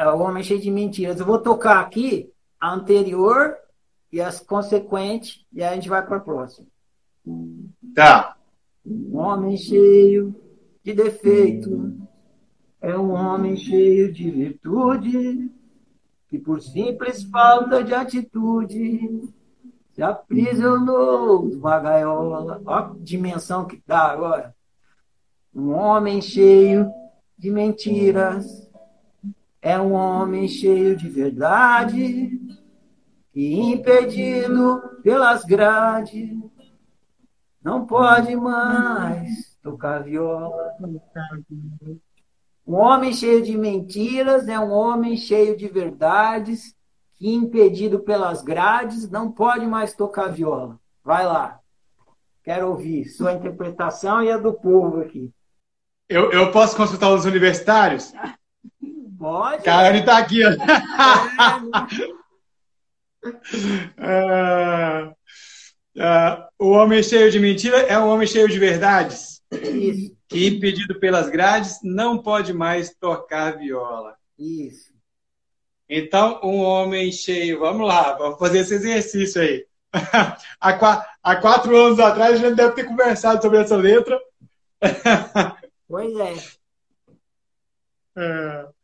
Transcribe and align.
é 0.00 0.08
o 0.08 0.20
homem 0.20 0.42
cheio 0.42 0.60
de 0.60 0.70
mentiras. 0.70 1.20
Eu 1.20 1.26
vou 1.26 1.38
tocar 1.38 1.80
aqui 1.80 2.32
a 2.58 2.72
anterior 2.72 3.54
e 4.10 4.18
as 4.18 4.40
consequentes, 4.40 5.44
e 5.52 5.62
aí 5.62 5.72
a 5.72 5.74
gente 5.74 5.90
vai 5.90 6.04
para 6.04 6.16
a 6.16 6.20
próxima. 6.20 6.66
Tá. 7.94 8.34
Um 8.84 9.18
homem 9.18 9.58
cheio 9.58 10.34
de 10.82 10.94
defeito 10.94 11.98
é 12.80 12.96
um 12.96 13.12
homem 13.12 13.58
cheio 13.58 14.10
de 14.10 14.30
virtude, 14.30 15.50
que 16.30 16.38
por 16.38 16.62
simples 16.62 17.22
falta 17.24 17.84
de 17.84 17.92
atitude 17.92 19.28
se 19.92 20.02
aprisionou 20.02 21.44
numa 21.44 21.78
gaiola. 21.78 22.62
Olha 22.64 22.86
a 22.86 22.94
dimensão 23.00 23.66
que 23.66 23.82
dá 23.86 24.06
agora. 24.06 24.56
Um 25.54 25.72
homem 25.72 26.22
cheio 26.22 26.90
de 27.36 27.50
mentiras 27.50 28.69
é 29.62 29.78
um 29.78 29.92
homem 29.92 30.48
cheio 30.48 30.96
de 30.96 31.08
verdade 31.08 32.40
que, 33.32 33.54
impedido 33.54 34.80
pelas 35.02 35.44
grades, 35.44 36.28
não 37.62 37.86
pode 37.86 38.34
mais 38.36 39.56
tocar 39.62 40.02
viola. 40.02 40.74
Um 42.66 42.74
homem 42.74 43.12
cheio 43.12 43.42
de 43.42 43.56
mentiras 43.56 44.48
é 44.48 44.58
um 44.58 44.70
homem 44.70 45.16
cheio 45.16 45.56
de 45.56 45.68
verdades 45.68 46.74
que, 47.16 47.28
impedido 47.28 48.00
pelas 48.00 48.42
grades, 48.42 49.10
não 49.10 49.30
pode 49.30 49.66
mais 49.66 49.94
tocar 49.94 50.28
viola. 50.28 50.78
Vai 51.04 51.26
lá. 51.26 51.60
Quero 52.42 52.68
ouvir 52.68 53.04
sua 53.06 53.34
interpretação 53.34 54.22
e 54.22 54.30
a 54.30 54.38
do 54.38 54.54
povo 54.54 55.00
aqui. 55.00 55.30
Eu, 56.08 56.32
eu 56.32 56.50
posso 56.50 56.76
consultar 56.76 57.12
os 57.12 57.24
universitários? 57.24 58.12
Pode. 59.20 59.62
Cara, 59.62 59.90
ele 59.90 60.02
tá 60.02 60.16
aqui, 60.16 60.40
ó. 60.42 60.50
É, 63.98 65.12
é, 65.94 66.48
o 66.58 66.70
homem 66.70 67.02
cheio 67.02 67.30
de 67.30 67.38
mentira 67.38 67.76
é 67.80 67.98
um 67.98 68.08
homem 68.08 68.26
cheio 68.26 68.48
de 68.48 68.58
verdades. 68.58 69.42
Isso. 69.52 70.16
Que, 70.26 70.46
impedido 70.46 70.98
pelas 70.98 71.28
grades, 71.28 71.80
não 71.82 72.16
pode 72.16 72.54
mais 72.54 72.96
tocar 72.98 73.58
viola. 73.58 74.16
Isso. 74.38 74.94
Então, 75.86 76.40
um 76.42 76.60
homem 76.60 77.12
cheio. 77.12 77.60
Vamos 77.60 77.86
lá, 77.86 78.14
vamos 78.14 78.38
fazer 78.38 78.60
esse 78.60 78.72
exercício 78.72 79.42
aí. 79.42 79.66
há, 80.58 80.72
quatro, 80.72 81.10
há 81.22 81.36
quatro 81.36 81.76
anos 81.76 82.00
atrás, 82.00 82.36
a 82.36 82.48
gente 82.48 82.56
deve 82.56 82.72
ter 82.72 82.84
conversado 82.84 83.42
sobre 83.42 83.58
essa 83.58 83.76
letra. 83.76 84.18
Pois 85.86 86.16
é. 86.16 86.34
é. 88.16 88.79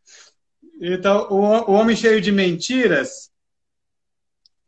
Então, 0.80 1.28
o, 1.30 1.70
o 1.70 1.72
homem 1.72 1.96
cheio 1.96 2.20
de 2.20 2.30
mentiras, 2.30 3.30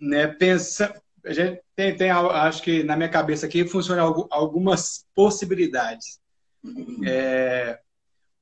né, 0.00 0.26
pensa, 0.26 1.00
a 1.24 1.32
gente 1.32 1.60
tem, 1.76 1.96
tem, 1.96 2.10
acho 2.10 2.62
que 2.62 2.82
na 2.82 2.96
minha 2.96 3.08
cabeça 3.08 3.46
aqui 3.46 3.66
funcionam 3.66 4.26
algumas 4.30 5.06
possibilidades. 5.14 6.20
É, 7.04 7.78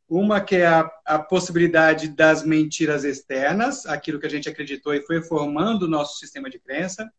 uma 0.08 0.40
que 0.40 0.56
é 0.56 0.66
a, 0.66 0.90
a, 1.04 1.18
possibilidade 1.18 2.08
das 2.08 2.44
mentiras 2.44 3.04
externas, 3.04 3.84
aquilo 3.86 4.20
que 4.20 4.26
a 4.26 4.30
gente 4.30 4.48
acreditou 4.48 4.94
e 4.94 5.02
foi 5.02 5.20
formando 5.22 5.82
o 5.82 5.88
nosso 5.88 6.18
sistema 6.18 6.48
de 6.48 6.58
crença, 6.58 7.10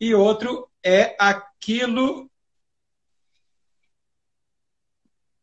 e 0.00 0.14
outro 0.14 0.68
é 0.84 1.16
aquilo 1.18 2.29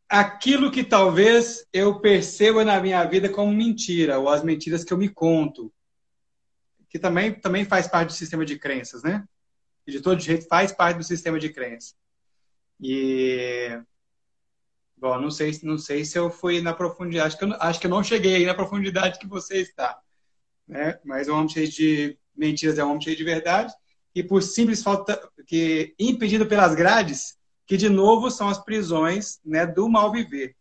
aquilo 0.08 0.70
que 0.70 0.82
talvez 0.82 1.66
eu 1.72 2.00
perceba 2.00 2.64
na 2.64 2.80
minha 2.80 3.04
vida 3.04 3.28
como 3.28 3.52
mentira, 3.52 4.18
ou 4.18 4.28
as 4.28 4.42
mentiras 4.42 4.82
que 4.82 4.92
eu 4.92 4.98
me 4.98 5.08
conto, 5.08 5.72
que 6.88 6.98
também, 6.98 7.34
também 7.34 7.64
faz 7.64 7.86
parte 7.86 8.08
do 8.08 8.14
sistema 8.14 8.44
de 8.44 8.58
crenças, 8.58 9.02
né? 9.02 9.24
E 9.86 9.92
de 9.92 10.00
todo 10.00 10.20
jeito 10.20 10.46
faz 10.48 10.72
parte 10.72 10.96
do 10.96 11.04
sistema 11.04 11.38
de 11.38 11.50
crenças. 11.50 11.94
E. 12.80 13.80
Bom, 14.96 15.20
não 15.20 15.30
sei, 15.30 15.56
não 15.62 15.78
sei 15.78 16.04
se 16.04 16.18
eu 16.18 16.28
fui 16.28 16.60
na 16.60 16.74
profundidade, 16.74 17.28
acho 17.28 17.38
que 17.38 17.44
eu, 17.44 17.56
acho 17.60 17.80
que 17.80 17.86
eu 17.86 17.90
não 17.90 18.02
cheguei 18.02 18.36
aí 18.36 18.46
na 18.46 18.54
profundidade 18.54 19.18
que 19.18 19.28
você 19.28 19.60
está. 19.60 20.00
Né? 20.66 20.98
Mas 21.04 21.28
o 21.28 21.34
homem 21.34 21.48
cheio 21.48 21.68
de 21.68 22.18
mentiras 22.34 22.78
é 22.78 22.84
um 22.84 22.90
homem 22.90 23.02
cheio 23.02 23.16
de 23.16 23.24
verdade, 23.24 23.72
e 24.14 24.22
por 24.24 24.42
simples 24.42 24.82
falta, 24.82 25.20
que 25.46 25.94
impedido 25.98 26.46
pelas 26.46 26.74
grades, 26.74 27.37
que 27.68 27.76
de 27.76 27.90
novo 27.90 28.30
são 28.30 28.48
as 28.48 28.58
prisões 28.58 29.38
né, 29.44 29.66
do 29.66 29.90
mal 29.90 30.10
viver. 30.10 30.56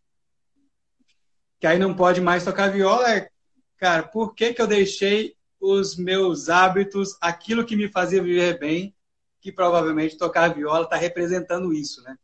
Que 1.57 1.65
aí 1.65 1.79
não 1.79 1.95
pode 1.95 2.19
mais 2.19 2.43
tocar 2.43 2.69
viola, 2.69 3.09
é, 3.09 3.29
cara, 3.77 4.03
por 4.03 4.35
que, 4.35 4.53
que 4.53 4.61
eu 4.61 4.67
deixei 4.67 5.33
os 5.57 5.95
meus 5.95 6.49
hábitos, 6.49 7.17
aquilo 7.21 7.65
que 7.65 7.77
me 7.77 7.87
fazia 7.87 8.21
viver 8.21 8.59
bem, 8.59 8.93
que 9.39 9.53
provavelmente 9.53 10.17
tocar 10.17 10.53
viola 10.53 10.83
está 10.83 10.97
representando 10.97 11.73
isso, 11.73 12.03
né? 12.03 12.17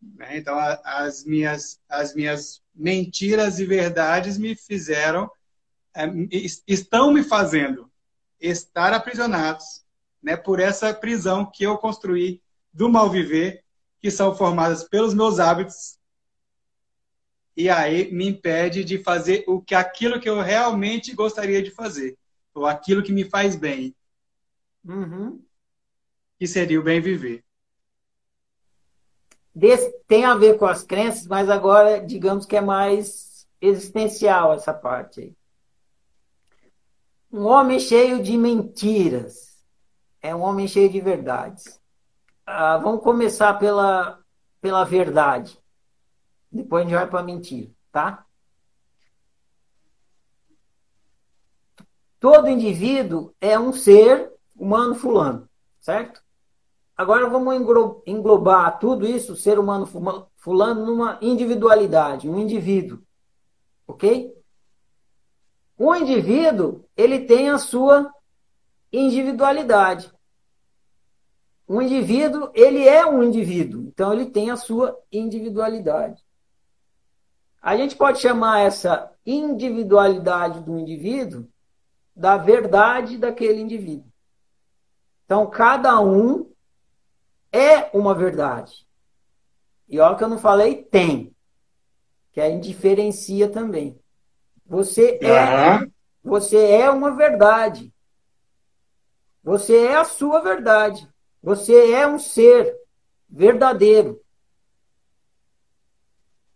né? 0.00 0.38
Então, 0.38 0.56
as 0.84 1.24
minhas, 1.24 1.80
as 1.88 2.14
minhas 2.14 2.62
mentiras 2.72 3.58
e 3.58 3.66
verdades 3.66 4.38
me 4.38 4.54
fizeram, 4.54 5.28
é, 5.92 6.04
estão 6.68 7.12
me 7.12 7.24
fazendo 7.24 7.90
estar 8.40 8.92
aprisionados 8.92 9.84
né, 10.22 10.36
por 10.36 10.60
essa 10.60 10.94
prisão 10.94 11.44
que 11.44 11.64
eu 11.64 11.76
construí 11.76 12.41
do 12.72 12.88
mal 12.88 13.10
viver, 13.10 13.62
que 14.00 14.10
são 14.10 14.34
formadas 14.34 14.84
pelos 14.84 15.14
meus 15.14 15.38
hábitos, 15.38 15.98
e 17.56 17.68
aí 17.68 18.10
me 18.10 18.26
impede 18.28 18.82
de 18.82 18.98
fazer 18.98 19.44
o 19.46 19.60
que 19.60 19.74
aquilo 19.74 20.18
que 20.18 20.28
eu 20.28 20.40
realmente 20.40 21.14
gostaria 21.14 21.62
de 21.62 21.70
fazer, 21.70 22.16
ou 22.54 22.66
aquilo 22.66 23.02
que 23.02 23.12
me 23.12 23.24
faz 23.24 23.54
bem, 23.54 23.94
uhum. 24.84 25.42
que 26.38 26.46
seria 26.46 26.80
o 26.80 26.82
bem 26.82 27.00
viver. 27.00 27.44
Desse, 29.54 29.92
tem 30.08 30.24
a 30.24 30.34
ver 30.34 30.56
com 30.56 30.64
as 30.64 30.82
crenças, 30.82 31.26
mas 31.26 31.50
agora 31.50 32.00
digamos 32.00 32.46
que 32.46 32.56
é 32.56 32.60
mais 32.60 33.46
existencial 33.60 34.54
essa 34.54 34.72
parte 34.72 35.20
aí. 35.20 35.36
Um 37.30 37.44
homem 37.44 37.78
cheio 37.78 38.22
de 38.22 38.36
mentiras 38.36 39.62
é 40.20 40.34
um 40.34 40.40
homem 40.40 40.66
cheio 40.66 40.90
de 40.90 41.00
verdades. 41.00 41.81
Ah, 42.44 42.76
vamos 42.78 43.02
começar 43.02 43.54
pela, 43.54 44.18
pela 44.60 44.84
verdade. 44.84 45.58
Depois 46.50 46.84
a 46.84 46.88
gente 46.88 46.96
vai 46.96 47.08
para 47.08 47.22
mentira, 47.22 47.70
tá? 47.90 48.26
Todo 52.18 52.48
indivíduo 52.48 53.34
é 53.40 53.58
um 53.58 53.72
ser 53.72 54.32
humano 54.54 54.94
fulano, 54.94 55.48
certo? 55.80 56.22
Agora 56.96 57.28
vamos 57.28 57.54
englobar 58.06 58.78
tudo 58.78 59.06
isso, 59.06 59.34
ser 59.34 59.58
humano 59.58 59.86
fulano, 60.36 60.86
numa 60.86 61.18
individualidade, 61.22 62.28
um 62.28 62.38
indivíduo, 62.38 63.02
ok? 63.86 64.32
O 65.76 65.94
indivíduo, 65.96 66.84
ele 66.96 67.20
tem 67.24 67.50
a 67.50 67.58
sua 67.58 68.12
individualidade 68.92 70.11
um 71.68 71.80
indivíduo, 71.80 72.50
ele 72.54 72.86
é 72.86 73.06
um 73.06 73.22
indivíduo, 73.22 73.82
então 73.88 74.12
ele 74.12 74.26
tem 74.26 74.50
a 74.50 74.56
sua 74.56 74.98
individualidade. 75.10 76.22
A 77.60 77.76
gente 77.76 77.94
pode 77.96 78.18
chamar 78.18 78.60
essa 78.60 79.12
individualidade 79.24 80.60
do 80.60 80.78
indivíduo 80.78 81.48
da 82.14 82.36
verdade 82.36 83.16
daquele 83.16 83.60
indivíduo. 83.60 84.10
Então, 85.24 85.48
cada 85.48 86.00
um 86.00 86.50
é 87.52 87.88
uma 87.96 88.14
verdade. 88.14 88.86
E 89.88 90.00
olha 90.00 90.16
que 90.16 90.24
eu 90.24 90.28
não 90.28 90.38
falei 90.38 90.82
tem, 90.82 91.34
que 92.32 92.40
a 92.40 92.50
gente 92.50 92.66
diferencia 92.66 93.48
também. 93.48 93.98
Você 94.66 95.18
é, 95.22 95.86
você 96.22 96.56
é 96.56 96.90
uma 96.90 97.12
verdade. 97.12 97.92
Você 99.44 99.76
é 99.76 99.96
a 99.96 100.04
sua 100.04 100.40
verdade. 100.40 101.11
Você 101.42 101.92
é 101.92 102.06
um 102.06 102.18
ser 102.18 102.76
verdadeiro. 103.28 104.20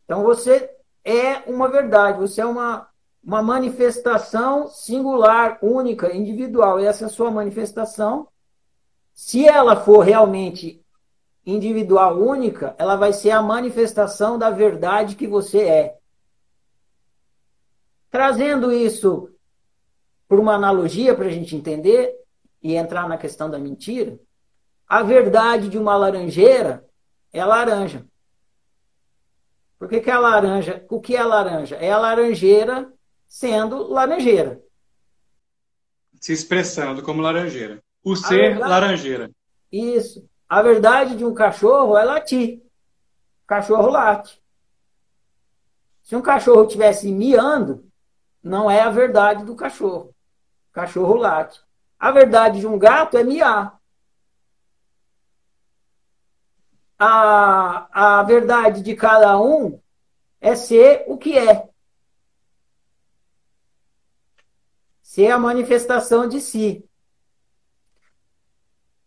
Então 0.05 0.23
você 0.23 0.71
é 1.05 1.38
uma 1.50 1.69
verdade, 1.69 2.21
você 2.21 2.41
é 2.41 2.47
uma, 2.47 2.88
uma 3.23 3.43
manifestação 3.43 4.69
singular, 4.69 5.59
única, 5.61 6.15
individual. 6.15 6.79
Essa 6.79 7.05
é 7.05 7.06
a 7.06 7.11
sua 7.11 7.31
manifestação. 7.31 8.29
Se 9.12 9.47
ela 9.47 9.77
for 9.77 10.00
realmente 10.00 10.85
individual, 11.44 12.19
única, 12.19 12.75
ela 12.79 12.97
vai 12.97 13.12
ser 13.12 13.31
a 13.31 13.43
manifestação 13.43 14.38
da 14.38 14.50
verdade 14.50 15.17
que 15.17 15.27
você 15.27 15.62
é. 15.62 15.99
Trazendo 18.11 18.73
isso 18.73 19.31
por 20.29 20.38
uma 20.38 20.55
analogia 20.55 21.15
para 21.15 21.27
a 21.27 21.31
gente 21.31 21.56
entender 21.56 22.15
e 22.62 22.75
entrar 22.75 23.09
na 23.09 23.17
questão 23.17 23.49
da 23.49 23.59
mentira, 23.59 24.19
a 24.88 25.03
verdade 25.03 25.69
de 25.69 25.79
uma 25.79 25.97
laranjeira 25.97 26.87
é 27.33 27.41
a 27.41 27.47
laranja. 27.47 28.06
Por 29.79 29.88
que, 29.88 30.00
que 30.00 30.11
é 30.11 30.12
a 30.12 30.19
laranja? 30.19 30.85
O 30.88 31.00
que 31.00 31.17
é 31.17 31.21
a 31.21 31.27
laranja? 31.27 31.77
É 31.77 31.91
a 31.91 31.99
laranjeira 31.99 32.93
sendo 33.27 33.88
laranjeira. 33.88 34.62
Se 36.21 36.33
expressando 36.33 37.03
como 37.03 37.21
laranjeira. 37.21 37.83
O 38.03 38.17
ser 38.17 38.50
verdade, 38.50 38.71
laranjeira. 38.71 39.31
Isso. 39.71 40.29
A 40.49 40.62
verdade 40.62 41.17
de 41.17 41.25
um 41.25 41.35
cachorro 41.35 41.97
é 41.97 42.05
latir. 42.05 42.62
O 43.44 43.47
cachorro 43.47 43.88
late. 43.88 44.41
Se 46.03 46.15
um 46.15 46.23
cachorro 46.23 46.62
estivesse 46.62 47.11
miando, 47.11 47.85
não 48.43 48.71
é 48.71 48.81
a 48.81 48.91
verdade 48.91 49.44
do 49.44 49.56
cachorro. 49.56 50.15
O 50.71 50.73
cachorro 50.73 51.17
late. 51.17 51.61
A 51.99 52.12
verdade 52.12 52.61
de 52.61 52.67
um 52.67 52.79
gato 52.79 53.17
é 53.19 53.25
miar. 53.25 53.75
A, 56.99 58.19
a 58.19 58.23
verdade 58.23 58.83
de 58.83 58.95
cada 58.97 59.39
um 59.41 59.81
é 60.41 60.55
ser 60.55 61.05
o 61.07 61.19
que 61.19 61.37
é. 61.37 61.69
Ser 65.03 65.31
a 65.31 65.39
manifestação 65.39 66.29
de 66.29 66.41
si. 66.41 66.89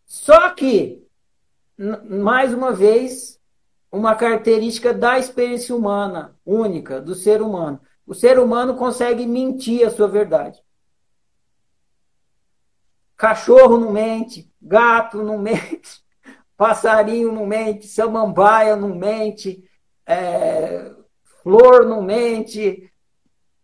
Só 0.06 0.50
que, 0.50 1.06
mais 2.08 2.52
uma 2.52 2.72
vez, 2.72 3.40
uma 3.92 4.14
característica 4.14 4.92
da 4.92 5.18
experiência 5.18 5.74
humana, 5.74 6.36
única, 6.44 7.00
do 7.00 7.14
ser 7.14 7.42
humano. 7.42 7.80
O 8.06 8.14
ser 8.14 8.38
humano 8.38 8.76
consegue 8.76 9.26
mentir 9.26 9.86
a 9.86 9.90
sua 9.90 10.08
verdade. 10.08 10.60
Cachorro 13.16 13.76
não 13.76 13.92
mente, 13.92 14.52
gato 14.60 15.22
não 15.22 15.36
mente, 15.38 16.02
passarinho 16.60 17.32
não 17.32 17.46
mente, 17.46 17.86
samambaia 17.86 18.76
não 18.76 18.94
mente, 18.94 19.64
é, 20.04 20.92
flor 21.42 21.86
não 21.86 22.02
mente. 22.02 22.92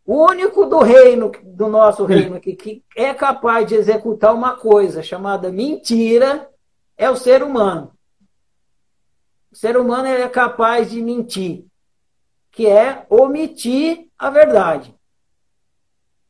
O 0.03 0.25
único 0.25 0.65
do 0.65 0.79
reino, 0.79 1.31
do 1.45 1.69
nosso 1.69 2.07
reino 2.07 2.37
aqui, 2.37 2.57
que 2.57 2.83
é 2.97 3.13
capaz 3.13 3.69
de 3.69 3.75
executar 3.75 4.35
uma 4.35 4.57
coisa 4.57 5.03
chamada 5.03 5.53
mentira 5.53 6.49
é 6.97 7.11
o 7.11 7.17
ser 7.17 7.43
humano. 7.43 7.93
O 9.53 9.57
ser 9.57 9.77
humano 9.77 10.09
é 10.09 10.27
capaz 10.27 10.91
de 10.91 11.03
mentir, 11.03 11.67
que 12.51 12.67
é 12.67 13.05
omitir 13.11 14.09
a 14.19 14.31
verdade. 14.31 14.95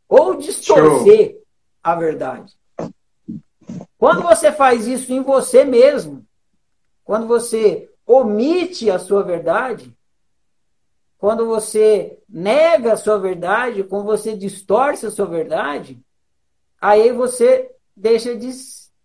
Ou 0.09 0.35
distorcer 0.35 1.31
Show. 1.31 1.43
a 1.81 1.95
verdade. 1.95 2.53
Quando 3.97 4.23
você 4.23 4.51
faz 4.51 4.89
isso 4.89 5.12
em 5.12 5.23
você 5.23 5.65
mesmo, 5.65 6.25
quando 7.06 7.29
você 7.29 7.88
omite 8.05 8.91
a 8.91 8.99
sua 8.99 9.23
verdade, 9.23 9.97
quando 11.17 11.47
você 11.47 12.19
nega 12.29 12.94
a 12.94 12.97
sua 12.97 13.17
verdade, 13.17 13.85
quando 13.85 14.05
você 14.05 14.37
distorce 14.37 15.06
a 15.06 15.11
sua 15.11 15.26
verdade, 15.26 16.03
aí 16.81 17.12
você 17.12 17.70
deixa 17.97 18.35
de 18.37 18.50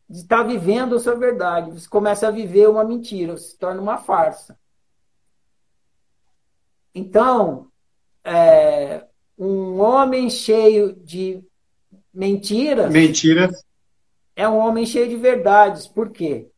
estar 0.10 0.42
vivendo 0.42 0.96
a 0.96 1.00
sua 1.00 1.16
verdade. 1.16 1.80
Você 1.80 1.88
começa 1.88 2.28
a 2.28 2.32
viver 2.32 2.68
uma 2.68 2.84
mentira, 2.84 3.38
se 3.38 3.56
torna 3.56 3.80
uma 3.80 4.00
farsa. 4.00 4.60
Então, 6.94 7.68
é, 8.26 9.06
um 9.38 9.80
homem 9.80 10.28
cheio 10.28 10.94
de 10.94 11.40
mentiras. 12.12 12.92
Mentiras. 12.92 13.64
É 14.36 14.50
um 14.50 14.58
homem 14.58 14.88
cheio 14.88 15.08
de 15.08 15.18
verdades. 15.18 15.88
Por 15.88 16.10
quê? 16.10 16.51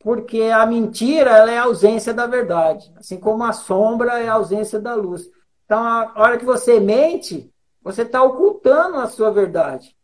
Porque 0.00 0.44
a 0.44 0.64
mentira 0.64 1.30
ela 1.30 1.50
é 1.50 1.58
a 1.58 1.64
ausência 1.64 2.14
da 2.14 2.26
verdade. 2.26 2.90
Assim 2.96 3.18
como 3.18 3.44
a 3.44 3.52
sombra 3.52 4.18
é 4.18 4.28
a 4.28 4.34
ausência 4.34 4.80
da 4.80 4.94
luz. 4.94 5.30
Então, 5.66 5.82
a 5.82 6.12
hora 6.16 6.38
que 6.38 6.44
você 6.44 6.80
mente, 6.80 7.52
você 7.82 8.02
está 8.02 8.22
ocultando 8.22 8.96
a 8.96 9.06
sua 9.06 9.30
verdade. 9.30 9.94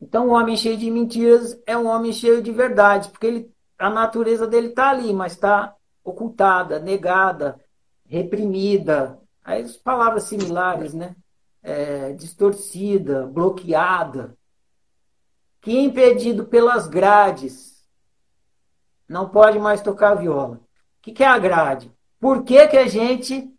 Então, 0.00 0.28
o 0.28 0.32
homem 0.32 0.56
cheio 0.56 0.76
de 0.76 0.88
mentiras 0.90 1.60
é 1.66 1.76
um 1.76 1.86
homem 1.86 2.12
cheio 2.12 2.40
de 2.40 2.52
verdades, 2.52 3.08
porque 3.08 3.26
ele, 3.26 3.54
a 3.76 3.90
natureza 3.90 4.46
dele 4.46 4.68
está 4.68 4.90
ali, 4.90 5.12
mas 5.12 5.32
está 5.32 5.74
ocultada, 6.04 6.78
negada, 6.78 7.58
reprimida. 8.06 9.18
Aí, 9.42 9.68
palavras 9.82 10.24
similares, 10.24 10.94
né? 10.94 11.16
É, 11.62 12.12
distorcida, 12.12 13.26
bloqueada, 13.26 14.36
que 15.64 15.80
impedido 15.80 16.44
pelas 16.44 16.86
grades, 16.86 17.82
não 19.08 19.30
pode 19.30 19.58
mais 19.58 19.80
tocar 19.80 20.14
viola. 20.14 20.56
O 20.56 20.60
que, 21.00 21.10
que 21.10 21.24
é 21.24 21.26
a 21.26 21.38
grade? 21.38 21.90
Por 22.20 22.44
que, 22.44 22.68
que 22.68 22.76
a 22.76 22.86
gente 22.86 23.50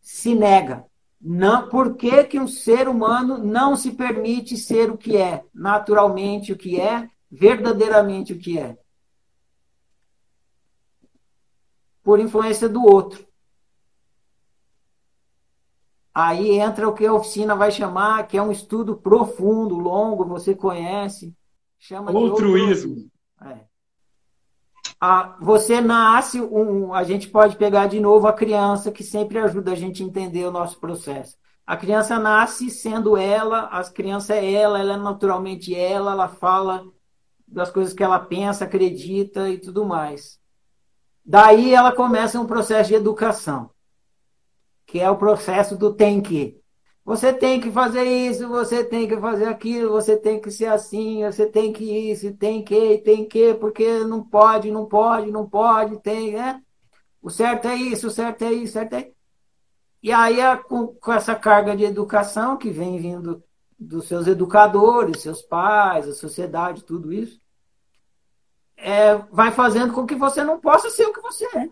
se 0.00 0.34
nega? 0.34 0.86
Não, 1.20 1.68
por 1.68 1.96
que, 1.96 2.24
que 2.24 2.40
um 2.40 2.48
ser 2.48 2.88
humano 2.88 3.36
não 3.36 3.76
se 3.76 3.90
permite 3.90 4.56
ser 4.56 4.90
o 4.90 4.96
que 4.96 5.18
é, 5.18 5.44
naturalmente 5.52 6.50
o 6.50 6.56
que 6.56 6.80
é, 6.80 7.10
verdadeiramente 7.30 8.32
o 8.32 8.38
que 8.38 8.58
é? 8.58 8.78
Por 12.02 12.18
influência 12.20 12.70
do 12.70 12.82
outro. 12.82 13.27
Aí 16.20 16.58
entra 16.58 16.88
o 16.88 16.92
que 16.92 17.06
a 17.06 17.12
oficina 17.12 17.54
vai 17.54 17.70
chamar, 17.70 18.26
que 18.26 18.36
é 18.36 18.42
um 18.42 18.50
estudo 18.50 18.96
profundo, 18.96 19.78
longo, 19.78 20.24
você 20.24 20.52
conhece. 20.52 21.32
Chama 21.78 22.10
Altruísmo. 22.10 22.94
De 22.96 23.02
outro... 23.02 23.52
é 23.54 23.68
a, 25.00 25.36
você 25.40 25.80
nasce, 25.80 26.40
um, 26.40 26.92
a 26.92 27.04
gente 27.04 27.28
pode 27.28 27.54
pegar 27.54 27.86
de 27.86 28.00
novo 28.00 28.26
a 28.26 28.32
criança, 28.32 28.90
que 28.90 29.04
sempre 29.04 29.38
ajuda 29.38 29.70
a 29.70 29.74
gente 29.76 30.02
a 30.02 30.06
entender 30.06 30.44
o 30.44 30.50
nosso 30.50 30.80
processo. 30.80 31.36
A 31.64 31.76
criança 31.76 32.18
nasce 32.18 32.68
sendo 32.68 33.16
ela, 33.16 33.66
a 33.66 33.84
criança 33.84 34.34
é 34.34 34.52
ela, 34.52 34.80
ela 34.80 34.94
é 34.94 34.96
naturalmente 34.96 35.72
ela, 35.72 36.10
ela 36.10 36.26
fala 36.26 36.84
das 37.46 37.70
coisas 37.70 37.94
que 37.94 38.02
ela 38.02 38.18
pensa, 38.18 38.64
acredita 38.64 39.48
e 39.48 39.58
tudo 39.58 39.84
mais. 39.84 40.40
Daí 41.24 41.72
ela 41.72 41.92
começa 41.92 42.40
um 42.40 42.46
processo 42.46 42.88
de 42.88 42.96
educação, 42.96 43.70
que 44.88 44.98
é 44.98 45.10
o 45.10 45.18
processo 45.18 45.76
do 45.76 45.92
tem 45.92 46.20
que. 46.20 46.58
Você 47.04 47.30
tem 47.32 47.60
que 47.60 47.70
fazer 47.70 48.04
isso, 48.04 48.48
você 48.48 48.82
tem 48.82 49.06
que 49.06 49.18
fazer 49.18 49.44
aquilo, 49.44 49.92
você 49.92 50.16
tem 50.16 50.40
que 50.40 50.50
ser 50.50 50.66
assim, 50.66 51.24
você 51.24 51.46
tem 51.46 51.72
que 51.72 52.10
isso, 52.10 52.32
tem 52.34 52.64
que, 52.64 52.98
tem 52.98 53.26
que, 53.28 53.54
porque 53.54 54.00
não 54.04 54.24
pode, 54.24 54.70
não 54.70 54.86
pode, 54.86 55.30
não 55.30 55.48
pode, 55.48 56.00
tem, 56.00 56.32
né? 56.32 56.62
O 57.20 57.28
certo 57.28 57.68
é 57.68 57.76
isso, 57.76 58.06
o 58.08 58.10
certo 58.10 58.42
é 58.42 58.52
isso, 58.52 58.70
o 58.70 58.72
certo 58.72 58.94
é. 58.94 59.10
E 60.02 60.10
aí, 60.10 60.38
com, 60.64 60.88
com 60.88 61.12
essa 61.12 61.34
carga 61.34 61.76
de 61.76 61.84
educação 61.84 62.56
que 62.56 62.70
vem 62.70 62.98
vindo 62.98 63.42
dos 63.78 64.08
seus 64.08 64.26
educadores, 64.26 65.20
seus 65.20 65.42
pais, 65.42 66.08
a 66.08 66.14
sociedade, 66.14 66.84
tudo 66.84 67.12
isso, 67.12 67.38
é, 68.74 69.16
vai 69.30 69.50
fazendo 69.52 69.92
com 69.92 70.06
que 70.06 70.14
você 70.14 70.42
não 70.42 70.58
possa 70.58 70.88
ser 70.88 71.04
o 71.06 71.12
que 71.12 71.20
você 71.20 71.44
é 71.58 71.68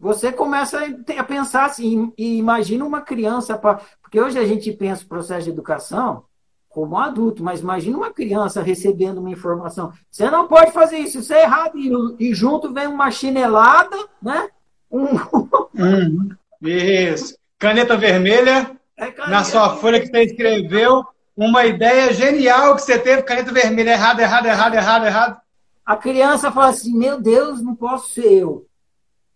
você 0.00 0.30
começa 0.30 0.78
a 1.18 1.24
pensar 1.24 1.66
assim, 1.66 2.12
e 2.16 2.38
imagina 2.38 2.84
uma 2.84 3.00
criança, 3.00 3.60
porque 4.00 4.20
hoje 4.20 4.38
a 4.38 4.46
gente 4.46 4.70
pensa 4.72 5.04
o 5.04 5.08
processo 5.08 5.44
de 5.44 5.50
educação 5.50 6.24
como 6.68 6.98
adulto, 6.98 7.42
mas 7.42 7.60
imagina 7.60 7.96
uma 7.96 8.12
criança 8.12 8.62
recebendo 8.62 9.18
uma 9.18 9.30
informação, 9.30 9.92
você 10.08 10.30
não 10.30 10.46
pode 10.46 10.70
fazer 10.70 10.98
isso, 10.98 11.18
isso 11.18 11.32
é 11.32 11.42
errado, 11.42 11.76
e, 11.76 11.90
e 12.20 12.34
junto 12.34 12.72
vem 12.72 12.86
uma 12.86 13.10
chinelada, 13.10 13.96
né? 14.22 14.48
Um... 14.90 15.06
Hum, 15.80 16.30
isso. 16.60 17.36
Caneta 17.56 17.96
vermelha, 17.96 18.76
é 18.96 19.12
caneta. 19.12 19.30
na 19.30 19.44
sua 19.44 19.76
folha 19.76 20.00
que 20.00 20.08
você 20.08 20.22
escreveu, 20.24 21.04
uma 21.36 21.66
ideia 21.66 22.12
genial 22.12 22.74
que 22.74 22.82
você 22.82 22.98
teve, 22.98 23.22
caneta 23.22 23.52
vermelha, 23.52 23.90
errado, 23.90 24.18
errado, 24.18 24.46
errado, 24.46 24.74
errado, 24.74 25.06
errado. 25.06 25.40
A 25.86 25.94
criança 25.96 26.50
fala 26.50 26.68
assim, 26.68 26.96
meu 26.96 27.20
Deus, 27.20 27.62
não 27.62 27.76
posso 27.76 28.12
ser 28.12 28.32
eu 28.32 28.67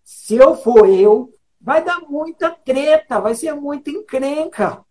se 0.05 0.37
eu 0.37 0.55
for 0.57 0.89
eu, 0.89 1.33
vai 1.61 1.85
dar 1.85 2.01
muita 2.01 2.51
treta, 2.51 3.21
vai 3.21 3.35
ser 3.35 3.55
muita 3.55 3.91
encrenca. 3.91 4.85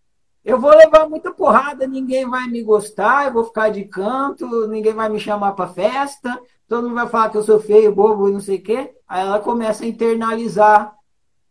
Eu 0.43 0.59
vou 0.59 0.71
levar 0.71 1.07
muita 1.07 1.31
porrada, 1.31 1.85
ninguém 1.85 2.27
vai 2.27 2.47
me 2.47 2.63
gostar, 2.63 3.27
eu 3.27 3.33
vou 3.33 3.43
ficar 3.43 3.69
de 3.69 3.85
canto, 3.85 4.67
ninguém 4.67 4.93
vai 4.93 5.07
me 5.07 5.19
chamar 5.19 5.51
para 5.51 5.67
festa, 5.67 6.41
todo 6.67 6.83
mundo 6.83 6.95
vai 6.95 7.07
falar 7.07 7.29
que 7.29 7.37
eu 7.37 7.43
sou 7.43 7.59
feio, 7.59 7.93
bobo 7.93 8.27
e 8.27 8.31
não 8.31 8.39
sei 8.39 8.57
o 8.57 8.63
quê. 8.63 8.95
Aí 9.07 9.21
ela 9.21 9.39
começa 9.39 9.83
a 9.83 9.87
internalizar 9.87 10.95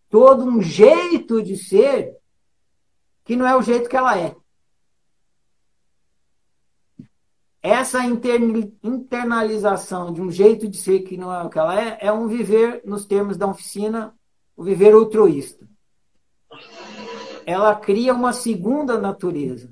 todo 0.09 0.45
um 0.45 0.61
jeito 0.61 1.40
de 1.40 1.57
ser 1.57 2.17
que 3.25 3.37
não 3.37 3.47
é 3.47 3.55
o 3.55 3.62
jeito 3.62 3.88
que 3.88 3.97
ela 3.97 4.19
é. 4.19 4.35
Essa 7.62 8.02
internalização 8.05 10.12
de 10.12 10.23
um 10.23 10.31
jeito 10.31 10.67
de 10.67 10.79
ser 10.79 11.00
que 11.00 11.17
não 11.17 11.33
é 11.33 11.43
o 11.43 11.50
que 11.50 11.59
ela 11.59 11.79
é, 11.79 11.99
é 12.00 12.12
um 12.12 12.26
viver, 12.26 12.81
nos 12.85 13.05
termos 13.05 13.37
da 13.37 13.47
oficina, 13.47 14.14
o 14.57 14.64
viver 14.64 14.95
altruísta. 14.95 15.69
Ela 17.45 17.75
cria 17.75 18.14
uma 18.14 18.33
segunda 18.33 18.99
natureza. 18.99 19.71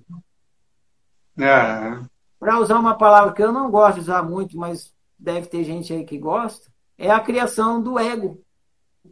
É. 1.38 2.00
Para 2.38 2.60
usar 2.60 2.78
uma 2.78 2.96
palavra 2.96 3.32
que 3.32 3.42
eu 3.42 3.52
não 3.52 3.70
gosto 3.70 3.94
de 3.94 4.02
usar 4.02 4.22
muito, 4.22 4.56
mas 4.56 4.94
deve 5.18 5.46
ter 5.46 5.64
gente 5.64 5.92
aí 5.92 6.04
que 6.04 6.18
gosta, 6.18 6.70
é 6.96 7.10
a 7.10 7.20
criação 7.20 7.82
do 7.82 7.98
ego. 7.98 8.42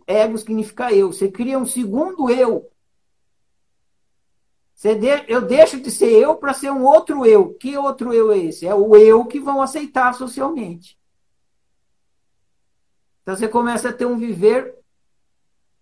Ego 0.06 0.36
significa 0.36 0.92
eu. 0.92 1.12
Você 1.12 1.30
cria 1.30 1.58
um 1.58 1.66
segundo 1.66 2.30
eu 2.30 2.70
Eu 5.26 5.40
deixo 5.40 5.80
de 5.80 5.90
ser 5.90 6.10
eu 6.10 6.36
para 6.36 6.52
ser 6.52 6.70
um 6.70 6.84
outro 6.84 7.24
eu. 7.24 7.54
Que 7.54 7.78
outro 7.78 8.12
eu 8.12 8.30
é 8.30 8.38
esse? 8.38 8.66
É 8.66 8.74
o 8.74 8.94
eu 8.94 9.24
que 9.24 9.40
vão 9.40 9.62
aceitar 9.62 10.12
socialmente. 10.12 10.98
Então 13.22 13.34
você 13.34 13.48
começa 13.48 13.88
a 13.88 13.92
ter 13.92 14.06
um 14.06 14.18
viver 14.18 14.76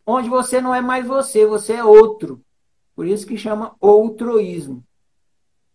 onde 0.06 0.28
você 0.28 0.60
não 0.60 0.74
é 0.74 0.80
mais 0.80 1.06
você, 1.06 1.44
você 1.44 1.74
é 1.74 1.84
outro. 1.84 2.40
Por 2.94 3.06
isso 3.06 3.26
que 3.26 3.36
chama 3.36 3.74
outroísmo. 3.80 4.84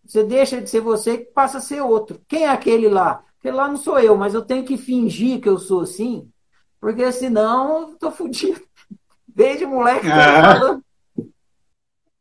Você 0.06 0.24
deixa 0.24 0.62
de 0.62 0.70
ser 0.70 0.80
você 0.80 1.14
e 1.14 1.26
passa 1.26 1.60
a 1.60 1.62
ser 1.62 1.82
outro. 1.82 2.22
Quem 2.28 2.46
é 2.46 2.50
aquele 2.50 2.88
lá? 2.88 3.24
Aquele 3.38 3.56
lá 3.56 3.68
não 3.68 3.78
sou 3.78 4.00
eu, 4.00 4.18
mas 4.18 4.34
eu 4.34 4.42
tenho 4.42 4.66
que 4.66 4.78
fingir 4.78 5.42
que 5.42 5.48
eu 5.48 5.60
sou 5.60 5.82
assim, 5.82 6.30
porque 6.80 7.12
senão 7.12 7.92
eu 7.92 7.98
tô 7.98 8.12
fudido. 8.12 8.62
Desde 9.28 9.66
moleque 9.66 10.08
tô 10.08 10.14
ah. 10.14 10.79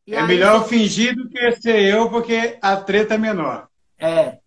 E 0.08 0.14
é 0.14 0.20
aí, 0.20 0.26
melhor 0.26 0.62
você... 0.62 0.70
fingir 0.70 1.14
do 1.14 1.28
que 1.28 1.52
ser 1.52 1.82
eu, 1.82 2.08
porque 2.08 2.56
a 2.62 2.76
treta 2.76 3.16
é 3.16 3.18
menor. 3.18 3.68
É. 3.98 4.38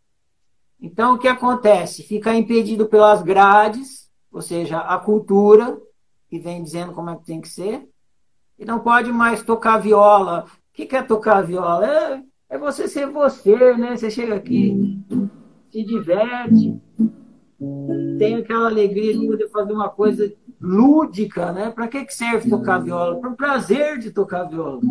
Então 0.82 1.14
o 1.14 1.20
que 1.20 1.28
acontece? 1.28 2.02
Fica 2.02 2.34
impedido 2.34 2.88
pelas 2.88 3.22
grades, 3.22 4.10
ou 4.32 4.42
seja, 4.42 4.80
a 4.80 4.98
cultura, 4.98 5.80
que 6.28 6.40
vem 6.40 6.64
dizendo 6.64 6.94
como 6.94 7.12
é 7.12 7.16
que 7.16 7.26
tem 7.26 7.40
que 7.40 7.48
ser, 7.48 7.88
e 8.58 8.66
não 8.66 8.80
pode 8.80 9.12
mais 9.12 9.44
tocar 9.44 9.78
viola. 9.78 10.46
O 10.46 10.74
que 10.74 10.96
é 10.96 11.04
tocar 11.04 11.42
viola? 11.42 11.86
É, 11.86 12.24
é 12.56 12.58
você 12.58 12.88
ser 12.88 13.06
você, 13.06 13.78
né? 13.78 13.96
Você 13.96 14.10
chega 14.10 14.34
aqui, 14.34 15.00
se 15.72 15.84
diverte, 15.84 16.82
tem 18.18 18.38
aquela 18.38 18.68
alegria 18.68 19.16
de 19.16 19.28
poder 19.28 19.48
fazer 19.50 19.74
uma 19.74 19.90
coisa 19.90 20.34
lúdica, 20.60 21.52
né? 21.52 21.70
Para 21.70 21.88
que, 21.88 22.04
que 22.04 22.16
serve 22.16 22.50
tocar 22.50 22.80
viola? 22.80 23.20
Para 23.20 23.30
o 23.30 23.36
prazer 23.36 24.00
de 24.00 24.10
tocar 24.10 24.46
viola. 24.46 24.82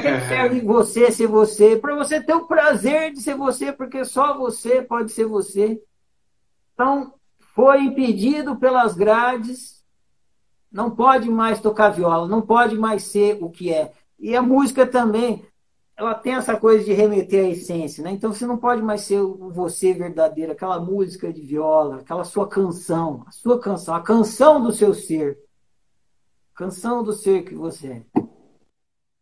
Para 0.00 0.20
que, 0.20 0.20
serve 0.28 0.60
você 0.60 1.10
ser 1.10 1.26
você? 1.26 1.76
Para 1.76 1.94
você 1.94 2.20
ter 2.22 2.34
o 2.34 2.46
prazer 2.46 3.12
de 3.12 3.20
ser 3.20 3.34
você, 3.34 3.72
porque 3.72 4.04
só 4.04 4.36
você 4.36 4.82
pode 4.82 5.12
ser 5.12 5.26
você. 5.26 5.80
Então, 6.74 7.14
foi 7.54 7.82
impedido 7.82 8.56
pelas 8.56 8.94
grades 8.94 9.82
não 10.72 10.90
pode 10.90 11.28
mais 11.28 11.60
tocar 11.60 11.90
viola, 11.90 12.26
não 12.26 12.40
pode 12.40 12.76
mais 12.76 13.04
ser 13.04 13.38
o 13.42 13.50
que 13.50 13.72
é. 13.72 13.92
E 14.18 14.34
a 14.34 14.40
música 14.40 14.86
também, 14.86 15.44
ela 15.94 16.14
tem 16.14 16.34
essa 16.34 16.56
coisa 16.56 16.82
de 16.82 16.92
remeter 16.94 17.44
à 17.44 17.48
essência, 17.50 18.02
né? 18.02 18.10
Então 18.10 18.32
você 18.32 18.46
não 18.46 18.56
pode 18.56 18.80
mais 18.80 19.02
ser 19.02 19.20
o 19.20 19.50
você 19.50 19.92
verdadeiro, 19.92 20.52
aquela 20.52 20.80
música 20.80 21.30
de 21.30 21.42
viola, 21.42 21.96
aquela 21.96 22.24
sua 22.24 22.48
canção, 22.48 23.22
a 23.26 23.30
sua 23.30 23.60
canção, 23.60 23.94
a 23.94 24.00
canção 24.00 24.62
do 24.62 24.72
seu 24.72 24.94
ser. 24.94 25.38
Canção 26.54 27.02
do 27.02 27.12
ser 27.12 27.42
que 27.42 27.54
você 27.54 27.88
é. 27.88 28.22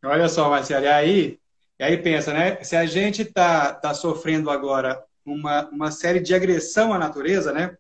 Olha 0.04 0.28
só, 0.28 0.48
Marcelo, 0.48 0.84
e 0.84 0.88
aí, 0.88 1.40
e 1.78 1.84
aí 1.84 1.98
pensa, 1.98 2.32
né? 2.32 2.62
Se 2.64 2.74
a 2.74 2.86
gente 2.86 3.24
tá, 3.24 3.74
tá 3.74 3.92
sofrendo 3.92 4.50
agora 4.50 5.02
uma, 5.24 5.68
uma 5.68 5.90
série 5.90 6.20
de 6.20 6.34
agressão 6.34 6.92
à 6.92 6.98
natureza, 6.98 7.52
né? 7.52 7.76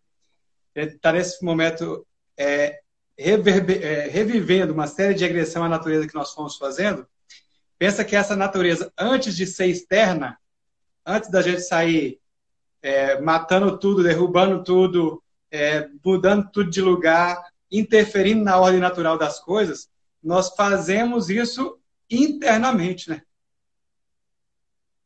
Está 0.74 1.12
nesse 1.12 1.42
momento 1.42 2.06
é, 2.36 2.80
é, 3.16 4.08
revivendo 4.08 4.72
uma 4.72 4.86
série 4.86 5.14
de 5.14 5.24
agressão 5.24 5.64
à 5.64 5.68
natureza 5.68 6.06
que 6.06 6.14
nós 6.14 6.32
fomos 6.32 6.56
fazendo, 6.56 7.06
pensa 7.78 8.04
que 8.04 8.14
essa 8.14 8.36
natureza, 8.36 8.92
antes 8.98 9.34
de 9.34 9.46
ser 9.46 9.66
externa, 9.66 10.38
antes 11.04 11.30
da 11.30 11.40
gente 11.40 11.62
sair 11.62 12.20
é, 12.82 13.18
matando 13.20 13.78
tudo, 13.78 14.02
derrubando 14.02 14.62
tudo, 14.62 15.22
é, 15.50 15.88
mudando 16.04 16.50
tudo 16.50 16.70
de 16.70 16.82
lugar, 16.82 17.42
interferindo 17.72 18.44
na 18.44 18.58
ordem 18.58 18.80
natural 18.80 19.16
das 19.16 19.40
coisas, 19.40 19.88
nós 20.22 20.50
fazemos 20.54 21.30
isso 21.30 21.79
internamente, 22.10 23.08
né? 23.08 23.22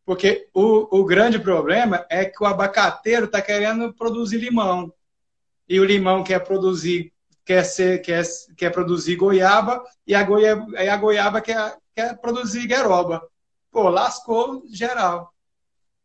Porque 0.04 0.48
o, 0.52 1.00
o 1.00 1.04
grande 1.04 1.38
problema 1.38 2.06
é 2.10 2.24
que 2.24 2.42
o 2.42 2.46
abacateiro 2.46 3.26
está 3.26 3.40
querendo 3.40 3.92
produzir 3.94 4.38
limão. 4.38 4.92
E 5.68 5.80
o 5.80 5.84
limão 5.84 6.22
quer 6.22 6.40
produzir 6.40 7.14
quer, 7.44 7.64
ser, 7.64 8.00
quer, 8.00 8.24
quer 8.56 8.70
produzir 8.70 9.16
goiaba 9.16 9.84
e 10.06 10.14
a 10.14 10.22
goiaba, 10.22 10.66
a 10.78 10.96
goiaba 10.96 11.40
quer, 11.40 11.76
quer 11.94 12.18
produzir 12.18 12.66
gueroba. 12.66 13.22
Pô, 13.70 13.88
lascou 13.88 14.64
geral. 14.68 15.32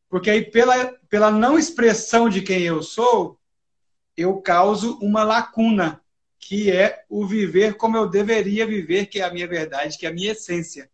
Porque 0.09 0.29
aí, 0.29 0.43
pela, 0.43 0.93
pela 1.07 1.31
não 1.31 1.57
expressão 1.57 2.29
de 2.29 2.41
quem 2.41 2.63
eu 2.63 2.81
sou, 2.81 3.39
eu 4.17 4.41
causo 4.41 4.97
uma 5.01 5.23
lacuna, 5.23 6.01
que 6.39 6.71
é 6.71 7.03
o 7.09 7.25
viver 7.27 7.75
como 7.75 7.97
eu 7.97 8.09
deveria 8.09 8.65
viver, 8.65 9.07
que 9.07 9.19
é 9.19 9.23
a 9.23 9.31
minha 9.31 9.47
verdade, 9.47 9.97
que 9.97 10.05
é 10.05 10.09
a 10.09 10.13
minha 10.13 10.31
essência. 10.31 10.89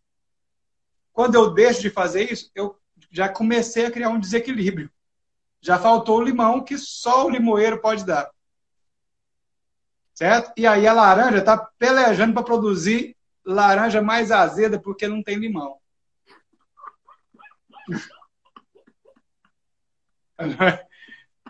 Quando 1.14 1.36
eu 1.36 1.54
deixo 1.54 1.82
de 1.82 1.90
fazer 1.90 2.32
isso, 2.32 2.52
eu 2.56 2.78
já 3.12 3.30
comecei 3.30 3.86
a 3.86 3.92
criar 3.92 4.10
um 4.10 4.20
desequilíbrio. 4.20 4.90
Já 5.62 5.78
faltou 5.78 6.20
o 6.20 6.24
limão 6.24 6.64
que 6.64 6.78
só 6.78 7.25
o 7.25 7.30
limoeiro 7.30 7.80
pode 7.80 8.06
dar 8.06 8.30
certo? 10.16 10.54
E 10.58 10.66
aí 10.66 10.88
a 10.88 10.94
laranja 10.94 11.38
está 11.40 11.58
pelejando 11.58 12.34
para 12.34 12.44
produzir 12.44 13.16
laranja 13.46 14.02
mais 14.02 14.32
azeda 14.32 14.80
porque 14.80 15.08
não 15.08 15.22
tem 15.22 15.38
limão. 15.38 15.78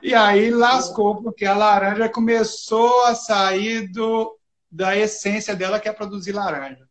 E 0.06 0.14
aí 0.14 0.52
lascou, 0.52 1.20
porque 1.20 1.48
a 1.48 1.58
laranja 1.58 2.08
começou 2.08 3.06
a 3.06 3.16
sair 3.16 3.88
do, 3.88 4.38
da 4.70 4.96
essência 4.96 5.56
dela, 5.56 5.80
que 5.80 5.90
é 5.90 5.92
produzir 5.92 6.32
laranja. 6.32 6.88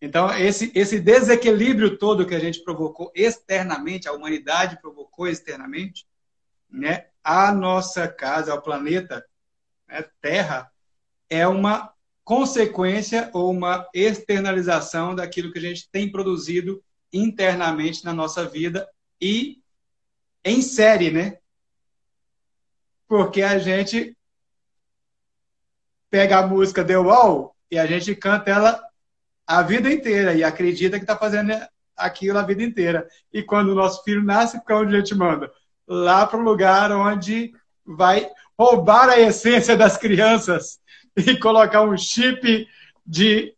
Então, 0.00 0.32
esse, 0.38 0.70
esse 0.76 1.00
desequilíbrio 1.00 1.98
todo 1.98 2.24
que 2.24 2.36
a 2.36 2.38
gente 2.38 2.62
provocou 2.62 3.10
externamente, 3.16 4.06
a 4.06 4.12
humanidade 4.12 4.80
provocou 4.80 5.26
externamente, 5.26 6.06
né, 6.70 7.06
a 7.24 7.50
nossa 7.50 8.06
casa, 8.06 8.52
ao 8.52 8.62
planeta, 8.62 9.26
né, 9.88 10.04
terra, 10.20 10.70
é 11.28 11.48
uma 11.48 11.92
consequência 12.22 13.28
ou 13.32 13.50
uma 13.50 13.88
externalização 13.92 15.16
daquilo 15.16 15.52
que 15.52 15.58
a 15.58 15.62
gente 15.62 15.90
tem 15.90 16.12
produzido 16.12 16.80
internamente 17.12 18.04
na 18.04 18.12
nossa 18.12 18.46
vida 18.46 18.88
e 19.20 19.61
em 20.44 20.60
série, 20.62 21.10
né? 21.10 21.38
Porque 23.06 23.42
a 23.42 23.58
gente 23.58 24.16
pega 26.10 26.38
a 26.38 26.46
música 26.46 26.84
The 26.84 26.98
Wall 26.98 27.54
e 27.70 27.78
a 27.78 27.86
gente 27.86 28.14
canta 28.14 28.50
ela 28.50 28.82
a 29.46 29.62
vida 29.62 29.90
inteira 29.90 30.34
e 30.34 30.44
acredita 30.44 30.98
que 30.98 31.04
está 31.04 31.16
fazendo 31.16 31.52
aquilo 31.96 32.38
a 32.38 32.42
vida 32.42 32.62
inteira. 32.62 33.06
E 33.32 33.42
quando 33.42 33.70
o 33.70 33.74
nosso 33.74 34.02
filho 34.02 34.22
nasce, 34.22 34.62
para 34.64 34.78
onde 34.78 34.94
a 34.94 34.98
gente 34.98 35.14
manda? 35.14 35.50
Lá 35.86 36.26
para 36.26 36.38
o 36.38 36.42
lugar 36.42 36.92
onde 36.92 37.52
vai 37.84 38.28
roubar 38.58 39.08
a 39.08 39.18
essência 39.18 39.76
das 39.76 39.96
crianças 39.96 40.80
e 41.16 41.36
colocar 41.38 41.82
um 41.82 41.96
chip 41.96 42.66
de 43.04 43.54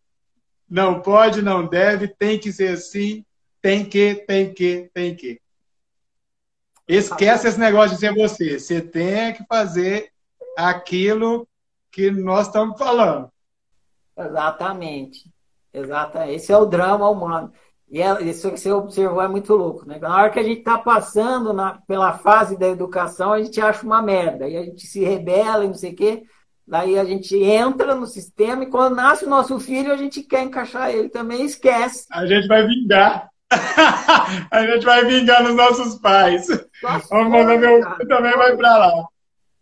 não 0.68 1.00
pode, 1.00 1.42
não 1.42 1.66
deve, 1.66 2.08
tem 2.08 2.38
que 2.38 2.52
ser 2.52 2.70
assim, 2.70 3.24
tem 3.60 3.84
que, 3.84 4.14
tem 4.26 4.52
que, 4.52 4.90
tem 4.92 5.14
que. 5.14 5.40
Esquece 6.86 7.48
esse 7.48 7.58
negócio 7.58 7.94
de 7.94 8.00
ser 8.00 8.14
você. 8.14 8.58
Você 8.58 8.80
tem 8.80 9.32
que 9.32 9.44
fazer 9.46 10.10
aquilo 10.56 11.48
que 11.90 12.10
nós 12.10 12.46
estamos 12.46 12.78
falando. 12.78 13.30
Exatamente. 14.16 15.30
Exatamente. 15.72 16.34
Esse 16.34 16.52
é 16.52 16.56
o 16.56 16.66
drama 16.66 17.08
humano. 17.08 17.52
E 17.90 18.00
é, 18.02 18.22
isso 18.22 18.50
que 18.50 18.58
você 18.58 18.72
observou 18.72 19.22
é 19.22 19.28
muito 19.28 19.54
louco, 19.54 19.86
né? 19.86 19.98
Na 19.98 20.16
hora 20.16 20.30
que 20.30 20.38
a 20.38 20.42
gente 20.42 20.58
está 20.58 20.78
passando 20.78 21.52
na, 21.52 21.80
pela 21.86 22.18
fase 22.18 22.58
da 22.58 22.66
educação, 22.66 23.32
a 23.32 23.42
gente 23.42 23.60
acha 23.60 23.84
uma 23.84 24.02
merda. 24.02 24.48
E 24.48 24.56
a 24.56 24.64
gente 24.64 24.86
se 24.86 25.04
rebela 25.04 25.64
e 25.64 25.68
não 25.68 25.74
sei 25.74 25.92
o 25.92 25.96
quê. 25.96 26.24
Daí 26.66 26.98
a 26.98 27.04
gente 27.04 27.36
entra 27.36 27.94
no 27.94 28.06
sistema 28.06 28.64
e 28.64 28.70
quando 28.70 28.96
nasce 28.96 29.26
o 29.26 29.28
nosso 29.28 29.60
filho, 29.60 29.92
a 29.92 29.96
gente 29.96 30.22
quer 30.22 30.42
encaixar 30.42 30.90
ele 30.90 31.10
também 31.10 31.44
esquece. 31.44 32.06
A 32.10 32.24
gente 32.26 32.48
vai 32.48 32.66
vingar. 32.66 33.28
a 34.50 34.66
gente 34.66 34.84
vai 34.84 35.04
vingar 35.04 35.42
nos 35.42 35.54
nossos 35.54 35.98
pais. 35.98 36.46
Nossa, 36.82 37.08
Vamos 37.10 37.32
mandar 37.32 37.58
meu 37.58 37.82
filho 37.82 38.08
também 38.08 38.36
vai 38.36 38.56
para 38.56 38.76
lá. 38.76 39.08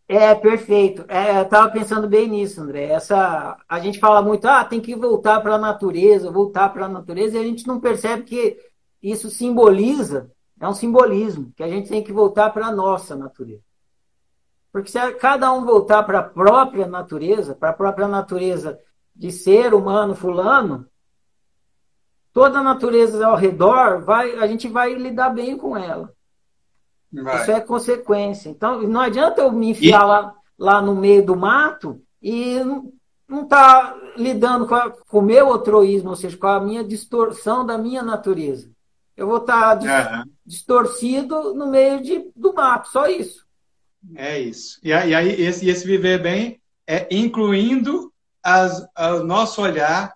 É, 0.08 0.34
perfeito. 0.34 1.04
É, 1.08 1.38
eu 1.38 1.42
estava 1.42 1.70
pensando 1.70 2.08
bem 2.08 2.28
nisso, 2.28 2.60
André. 2.60 2.84
Essa, 2.84 3.56
a 3.68 3.80
gente 3.80 3.98
fala 3.98 4.20
muito, 4.20 4.46
ah, 4.46 4.64
tem 4.64 4.80
que 4.80 4.94
voltar 4.94 5.40
para 5.40 5.54
a 5.54 5.58
natureza, 5.58 6.30
voltar 6.30 6.68
para 6.68 6.86
a 6.86 6.88
natureza, 6.88 7.36
e 7.36 7.40
a 7.40 7.44
gente 7.44 7.66
não 7.66 7.80
percebe 7.80 8.24
que 8.24 8.58
isso 9.02 9.30
simboliza, 9.30 10.30
é 10.60 10.68
um 10.68 10.74
simbolismo, 10.74 11.52
que 11.56 11.62
a 11.62 11.68
gente 11.68 11.88
tem 11.88 12.04
que 12.04 12.12
voltar 12.12 12.50
para 12.50 12.66
a 12.66 12.72
nossa 12.72 13.16
natureza. 13.16 13.62
Porque 14.70 14.90
se 14.90 15.12
cada 15.14 15.52
um 15.52 15.64
voltar 15.64 16.02
para 16.02 16.20
a 16.20 16.22
própria 16.22 16.86
natureza, 16.86 17.54
para 17.54 17.70
a 17.70 17.74
própria 17.74 18.08
natureza 18.08 18.78
de 19.14 19.30
ser 19.30 19.74
humano 19.74 20.14
fulano, 20.14 20.86
toda 22.32 22.58
a 22.58 22.62
natureza 22.62 23.26
ao 23.26 23.36
redor, 23.36 24.02
vai, 24.02 24.38
a 24.38 24.46
gente 24.46 24.68
vai 24.68 24.94
lidar 24.94 25.30
bem 25.30 25.56
com 25.56 25.76
ela. 25.76 26.12
Vai. 27.12 27.42
Isso 27.42 27.50
é 27.50 27.60
consequência. 27.60 28.48
Então, 28.48 28.82
não 28.82 29.00
adianta 29.00 29.42
eu 29.42 29.52
me 29.52 29.70
enfiar 29.70 30.02
e... 30.02 30.06
lá, 30.06 30.34
lá 30.58 30.82
no 30.82 30.94
meio 30.94 31.24
do 31.24 31.36
mato 31.36 32.00
e 32.22 32.58
não 33.28 33.42
está 33.42 33.94
lidando 34.16 34.66
com, 34.66 34.74
a, 34.74 34.90
com 34.90 35.18
o 35.18 35.22
meu 35.22 35.48
outroísmo, 35.48 36.10
ou 36.10 36.16
seja, 36.16 36.36
com 36.36 36.46
a 36.46 36.60
minha 36.60 36.82
distorção 36.82 37.66
da 37.66 37.76
minha 37.76 38.02
natureza. 38.02 38.70
Eu 39.16 39.26
vou 39.26 39.38
estar 39.38 39.78
tá 39.78 40.24
uhum. 40.24 40.30
distorcido 40.44 41.54
no 41.54 41.66
meio 41.66 42.02
de, 42.02 42.30
do 42.34 42.54
mato, 42.54 42.88
só 42.88 43.06
isso. 43.06 43.46
É 44.14 44.38
isso. 44.40 44.80
E 44.82 44.92
aí, 44.92 45.40
esse, 45.40 45.68
esse 45.68 45.86
viver 45.86 46.20
bem 46.20 46.60
é 46.86 47.06
incluindo 47.10 48.12
as, 48.42 48.84
o 48.98 49.22
nosso 49.22 49.62
olhar 49.62 50.12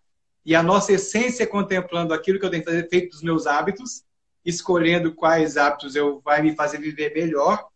e 0.47 0.55
a 0.55 0.62
nossa 0.62 0.93
essência 0.93 1.45
contemplando 1.45 2.15
aquilo 2.15 2.38
que 2.38 2.47
eu 2.47 2.50
tenho 2.50 2.62
que 2.62 2.71
fazer 2.71 2.88
feito 2.88 3.11
dos 3.11 3.23
meus 3.23 3.49
hábitos, 3.49 4.05
escolhendo 4.45 5.12
quais 5.12 5.57
hábitos 5.57 5.97
eu 5.97 6.21
vai 6.21 6.41
me 6.41 6.55
fazer 6.55 6.79
viver 6.79 7.12
melhor, 7.12 7.67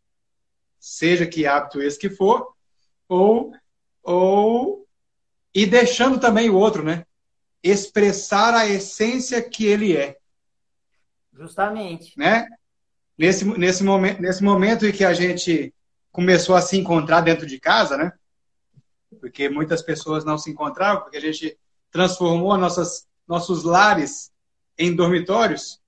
seja 0.78 1.26
que 1.26 1.44
hábito 1.48 1.82
esse 1.82 1.98
que 1.98 2.08
for, 2.08 2.54
ou 3.08 3.52
ou 4.04 4.86
e 5.52 5.66
deixando 5.66 6.20
também 6.20 6.48
o 6.48 6.54
outro, 6.54 6.84
né? 6.84 7.04
Expressar 7.60 8.54
a 8.54 8.68
essência 8.68 9.42
que 9.42 9.66
ele 9.66 9.96
é. 9.96 10.16
Justamente. 11.32 12.16
Né? 12.16 12.46
Nesse, 13.18 13.44
nesse, 13.44 13.82
momento, 13.82 14.22
nesse 14.22 14.44
momento 14.44 14.86
em 14.86 14.92
que 14.92 15.04
a 15.04 15.12
gente 15.12 15.74
começou 16.12 16.54
a 16.54 16.62
se 16.62 16.78
encontrar 16.78 17.20
dentro 17.20 17.46
de 17.46 17.58
casa, 17.58 17.96
né? 17.96 18.12
Porque 19.20 19.48
muitas 19.48 19.82
pessoas 19.82 20.24
não 20.24 20.38
se 20.38 20.50
encontravam, 20.50 21.02
porque 21.02 21.16
a 21.16 21.20
gente 21.20 21.58
transformou 21.90 22.56
nossas, 22.56 23.06
nossos 23.26 23.64
lares 23.64 24.30
em 24.78 24.94
dormitórios 24.94 25.80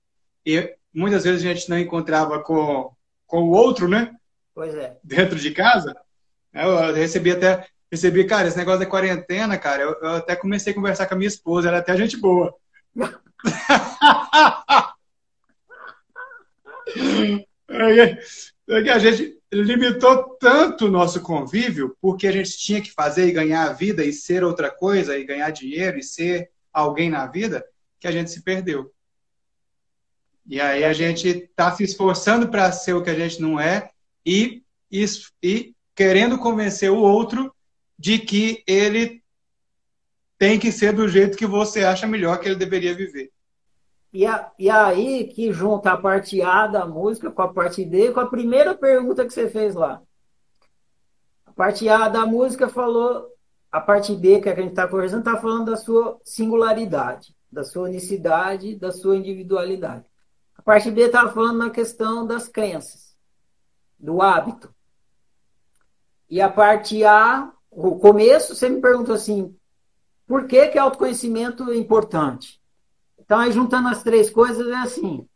e 0.45 0.75
muitas 0.93 1.23
vezes 1.23 1.45
a 1.45 1.53
gente 1.53 1.69
não 1.69 1.79
encontrava 1.79 2.39
com, 2.39 2.91
com 3.25 3.43
o 3.43 3.51
outro, 3.51 3.87
né? 3.87 4.13
Pois 4.53 4.75
é. 4.75 4.97
Dentro 5.03 5.39
de 5.39 5.51
casa. 5.51 5.95
Eu 6.53 6.93
recebi 6.93 7.31
até 7.31 7.65
Recebi, 7.93 8.23
cara, 8.23 8.47
esse 8.47 8.57
negócio 8.57 8.79
da 8.79 8.87
quarentena, 8.87 9.55
cara, 9.55 9.83
eu, 9.83 9.91
eu 10.01 10.15
até 10.15 10.35
comecei 10.35 10.73
a 10.73 10.75
conversar 10.75 11.05
com 11.05 11.13
a 11.13 11.17
minha 11.17 11.27
esposa, 11.27 11.67
ela 11.67 11.77
é 11.77 11.79
até 11.79 11.95
gente 11.95 12.17
boa. 12.17 12.51
é 18.67 18.81
que 18.81 18.89
a 18.89 18.97
gente 18.97 19.37
limitou 19.61 20.37
tanto 20.39 20.85
o 20.85 20.91
nosso 20.91 21.21
convívio 21.21 21.95
porque 22.01 22.27
a 22.27 22.31
gente 22.31 22.57
tinha 22.57 22.81
que 22.81 22.91
fazer 22.91 23.27
e 23.27 23.31
ganhar 23.31 23.69
a 23.69 23.73
vida 23.73 24.03
e 24.03 24.11
ser 24.11 24.43
outra 24.43 24.71
coisa 24.71 25.17
e 25.17 25.23
ganhar 25.23 25.49
dinheiro 25.51 25.99
e 25.99 26.03
ser 26.03 26.49
alguém 26.71 27.09
na 27.09 27.27
vida 27.27 27.65
que 27.99 28.07
a 28.07 28.11
gente 28.11 28.31
se 28.31 28.41
perdeu. 28.41 28.91
E 30.45 30.59
aí 30.59 30.83
a 30.83 30.93
gente 30.93 31.27
está 31.27 31.73
se 31.73 31.83
esforçando 31.83 32.49
para 32.49 32.71
ser 32.71 32.93
o 32.93 33.03
que 33.03 33.09
a 33.09 33.15
gente 33.15 33.41
não 33.41 33.59
é 33.59 33.91
e, 34.25 34.63
e, 34.91 35.05
e 35.41 35.75
querendo 35.95 36.37
convencer 36.37 36.91
o 36.91 36.97
outro 36.97 37.53
de 37.97 38.19
que 38.19 38.63
ele 38.67 39.23
tem 40.37 40.59
que 40.59 40.71
ser 40.71 40.93
do 40.93 41.07
jeito 41.07 41.37
que 41.37 41.45
você 41.45 41.83
acha 41.83 42.05
melhor 42.05 42.39
que 42.39 42.47
ele 42.47 42.55
deveria 42.55 42.93
viver. 42.93 43.31
E, 44.13 44.27
a, 44.27 44.51
e 44.59 44.69
aí 44.69 45.27
que 45.27 45.51
junta 45.51 45.91
a 45.91 45.97
parte 45.97 46.39
A 46.41 46.67
da 46.67 46.85
música 46.85 47.31
com 47.31 47.41
a 47.41 47.51
parte 47.51 47.83
D, 47.83 48.11
com 48.11 48.19
a 48.19 48.27
primeira 48.27 48.75
pergunta 48.75 49.25
que 49.25 49.33
você 49.33 49.49
fez 49.49 49.73
lá. 49.73 50.01
A 51.47 51.51
parte 51.51 51.89
A 51.89 52.07
da 52.07 52.25
música 52.25 52.69
falou, 52.69 53.27
a 53.71 53.81
parte 53.81 54.15
B 54.15 54.39
que 54.39 54.49
a 54.49 54.55
gente 54.55 54.69
está 54.69 54.87
conversando 54.87 55.27
está 55.27 55.35
falando 55.35 55.71
da 55.71 55.77
sua 55.77 56.19
singularidade, 56.23 57.35
da 57.51 57.63
sua 57.63 57.83
unicidade, 57.83 58.75
da 58.75 58.91
sua 58.91 59.17
individualidade. 59.17 60.05
A 60.55 60.61
parte 60.61 60.91
B 60.91 61.01
estava 61.01 61.33
falando 61.33 61.57
na 61.57 61.71
questão 61.71 62.25
das 62.25 62.47
crenças, 62.47 63.17
do 63.97 64.21
hábito. 64.21 64.73
E 66.29 66.39
a 66.39 66.49
parte 66.49 67.03
A 67.03 67.51
o 67.75 67.97
começo, 67.97 68.53
você 68.53 68.69
me 68.69 68.79
perguntou 68.79 69.15
assim, 69.15 69.55
por 70.27 70.45
que, 70.47 70.67
que 70.67 70.77
autoconhecimento 70.77 71.71
é 71.71 71.75
importante? 71.75 72.62
Então, 73.23 73.39
aí 73.39 73.51
juntando 73.51 73.87
as 73.87 74.03
três 74.03 74.29
coisas, 74.29 74.67
é 74.67 74.75
assim, 74.75 75.27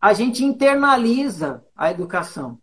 a 0.00 0.12
gente 0.12 0.44
internaliza 0.44 1.64
a 1.74 1.90
educação. 1.90 2.58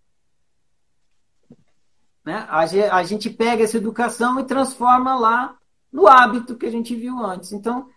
Né? 2.23 2.45
A, 2.49 3.03
gente 3.03 3.29
pega 3.29 3.63
essa 3.63 3.77
educação 3.77 4.39
e 4.39 4.45
transforma 4.45 5.15
lá 5.15 5.57
no 5.91 6.07
hábito 6.07 6.55
que 6.55 6.65
a 6.65 6.71
gente 6.71 6.95
viu 6.95 7.19
antes. 7.19 7.51
Então, 7.51 7.89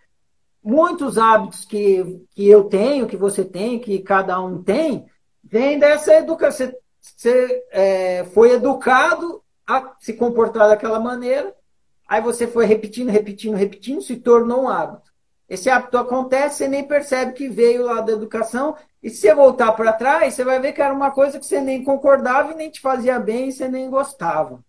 muitos 0.61 1.17
hábitos 1.17 1.63
que, 1.63 2.25
que 2.31 2.45
eu 2.45 2.65
tenho, 2.65 3.07
que 3.07 3.15
você 3.15 3.45
tem, 3.45 3.79
que 3.79 3.99
cada 3.99 4.39
um 4.41 4.61
tem, 4.61 5.05
vem 5.41 5.79
dessa 5.79 6.13
educação. 6.13 6.71
Você, 6.99 7.65
é, 7.71 8.25
foi 8.33 8.51
educado 8.51 9.41
a 9.65 9.95
se 9.99 10.13
comportar 10.13 10.67
daquela 10.67 10.99
maneira. 10.99 11.55
Aí 12.05 12.21
você 12.21 12.45
foi 12.47 12.65
repetindo, 12.65 13.09
repetindo, 13.09 13.55
repetindo, 13.55 14.01
se 14.01 14.17
tornou 14.17 14.63
um 14.63 14.69
hábito. 14.69 15.09
Esse 15.49 15.69
hábito 15.69 15.97
acontece, 15.97 16.57
você 16.57 16.67
nem 16.67 16.83
percebe 16.83 17.33
que 17.33 17.47
veio 17.47 17.85
lá 17.85 18.01
da 18.01 18.11
educação. 18.11 18.75
E 19.01 19.09
se 19.09 19.21
você 19.21 19.33
voltar 19.33 19.71
para 19.71 19.93
trás, 19.93 20.33
você 20.33 20.43
vai 20.43 20.59
ver 20.59 20.73
que 20.73 20.81
era 20.81 20.93
uma 20.93 21.11
coisa 21.11 21.39
que 21.39 21.45
você 21.45 21.61
nem 21.61 21.83
concordava 21.83 22.51
e 22.51 22.55
nem 22.55 22.69
te 22.69 22.81
fazia 22.81 23.17
bem 23.19 23.47
e 23.47 23.51
você 23.51 23.67
nem 23.67 23.89
gostava. 23.89 24.59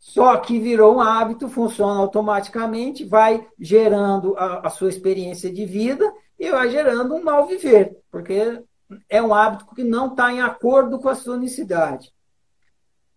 Só 0.00 0.36
que 0.38 0.58
virou 0.58 0.96
um 0.96 1.00
hábito, 1.00 1.48
funciona 1.48 2.00
automaticamente, 2.00 3.04
vai 3.04 3.46
gerando 3.58 4.34
a, 4.36 4.66
a 4.66 4.70
sua 4.70 4.88
experiência 4.88 5.52
de 5.52 5.64
vida 5.66 6.10
e 6.38 6.50
vai 6.50 6.70
gerando 6.70 7.14
um 7.14 7.22
mal 7.22 7.46
viver, 7.46 7.96
porque 8.10 8.62
é 9.08 9.22
um 9.22 9.34
hábito 9.34 9.66
que 9.74 9.84
não 9.84 10.08
está 10.08 10.32
em 10.32 10.40
acordo 10.40 10.98
com 10.98 11.08
a 11.08 11.14
sua 11.14 11.34
unicidade. 11.34 12.10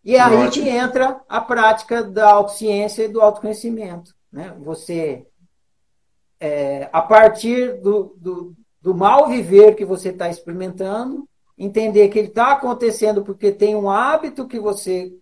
E 0.03 0.15
é 0.15 0.19
aí 0.19 0.35
Ótimo. 0.45 0.65
que 0.65 0.69
entra 0.69 1.21
a 1.29 1.39
prática 1.39 2.03
da 2.03 2.29
autociência 2.29 3.03
e 3.03 3.07
do 3.07 3.21
autoconhecimento. 3.21 4.13
Né? 4.29 4.53
Você, 4.59 5.25
é, 6.43 6.89
a 6.91 7.01
partir 7.01 7.79
do, 7.79 8.17
do, 8.17 8.53
do 8.81 8.93
mal 8.93 9.29
viver 9.29 9.75
que 9.75 9.85
você 9.85 10.09
está 10.09 10.27
experimentando, 10.27 11.25
entender 11.57 12.09
que 12.09 12.19
ele 12.19 12.27
está 12.27 12.51
acontecendo 12.51 13.23
porque 13.23 13.49
tem 13.49 13.77
um 13.77 13.89
hábito 13.89 14.45
que 14.45 14.59
você 14.59 15.13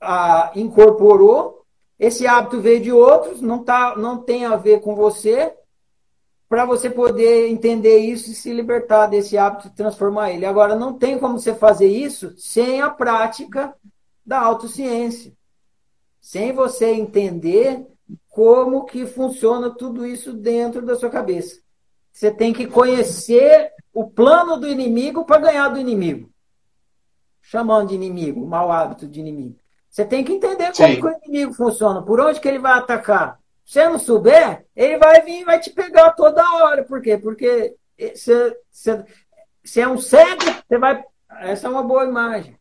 ah, 0.00 0.52
incorporou, 0.54 1.64
esse 1.98 2.28
hábito 2.28 2.60
veio 2.60 2.80
de 2.80 2.92
outros, 2.92 3.40
não, 3.40 3.64
tá, 3.64 3.96
não 3.96 4.18
tem 4.18 4.44
a 4.44 4.54
ver 4.54 4.80
com 4.80 4.94
você, 4.94 5.52
para 6.48 6.64
você 6.64 6.88
poder 6.88 7.48
entender 7.48 7.98
isso 7.98 8.30
e 8.30 8.34
se 8.34 8.52
libertar 8.52 9.08
desse 9.08 9.36
hábito 9.36 9.66
e 9.66 9.70
transformar 9.70 10.30
ele. 10.30 10.46
Agora, 10.46 10.76
não 10.76 10.96
tem 10.96 11.18
como 11.18 11.40
você 11.40 11.54
fazer 11.56 11.88
isso 11.88 12.36
sem 12.38 12.80
a 12.80 12.88
prática 12.88 13.74
da 14.24 14.38
autociência, 14.38 15.32
sem 16.20 16.52
você 16.52 16.92
entender 16.92 17.84
como 18.30 18.84
que 18.86 19.04
funciona 19.06 19.70
tudo 19.70 20.06
isso 20.06 20.32
dentro 20.32 20.80
da 20.80 20.94
sua 20.94 21.10
cabeça. 21.10 21.60
Você 22.12 22.30
tem 22.30 22.52
que 22.52 22.66
conhecer 22.66 23.70
o 23.92 24.08
plano 24.08 24.56
do 24.56 24.68
inimigo 24.68 25.24
para 25.24 25.40
ganhar 25.40 25.68
do 25.68 25.78
inimigo. 25.78 26.30
Chamando 27.42 27.88
de 27.88 27.94
inimigo, 27.96 28.46
mau 28.46 28.70
hábito 28.70 29.06
de 29.06 29.20
inimigo. 29.20 29.56
Você 29.88 30.04
tem 30.04 30.22
que 30.22 30.32
entender 30.32 30.72
como 30.72 30.96
que 30.96 31.06
o 31.06 31.18
inimigo 31.24 31.54
funciona, 31.54 32.02
por 32.02 32.20
onde 32.20 32.40
que 32.40 32.46
ele 32.46 32.60
vai 32.60 32.78
atacar. 32.78 33.40
Se 33.64 33.74
você 33.74 33.88
não 33.88 33.98
souber, 33.98 34.64
ele 34.74 34.98
vai 34.98 35.20
vir 35.22 35.40
e 35.40 35.44
vai 35.44 35.58
te 35.58 35.70
pegar 35.70 36.12
toda 36.12 36.42
hora. 36.56 36.84
Por 36.84 37.02
quê? 37.02 37.18
Porque 37.18 37.74
você, 37.98 38.56
você, 38.70 39.04
você 39.62 39.80
é 39.80 39.88
um 39.88 39.98
cego, 39.98 40.42
você 40.68 40.78
vai. 40.78 41.04
Essa 41.40 41.66
é 41.66 41.70
uma 41.70 41.82
boa 41.82 42.04
imagem. 42.04 42.56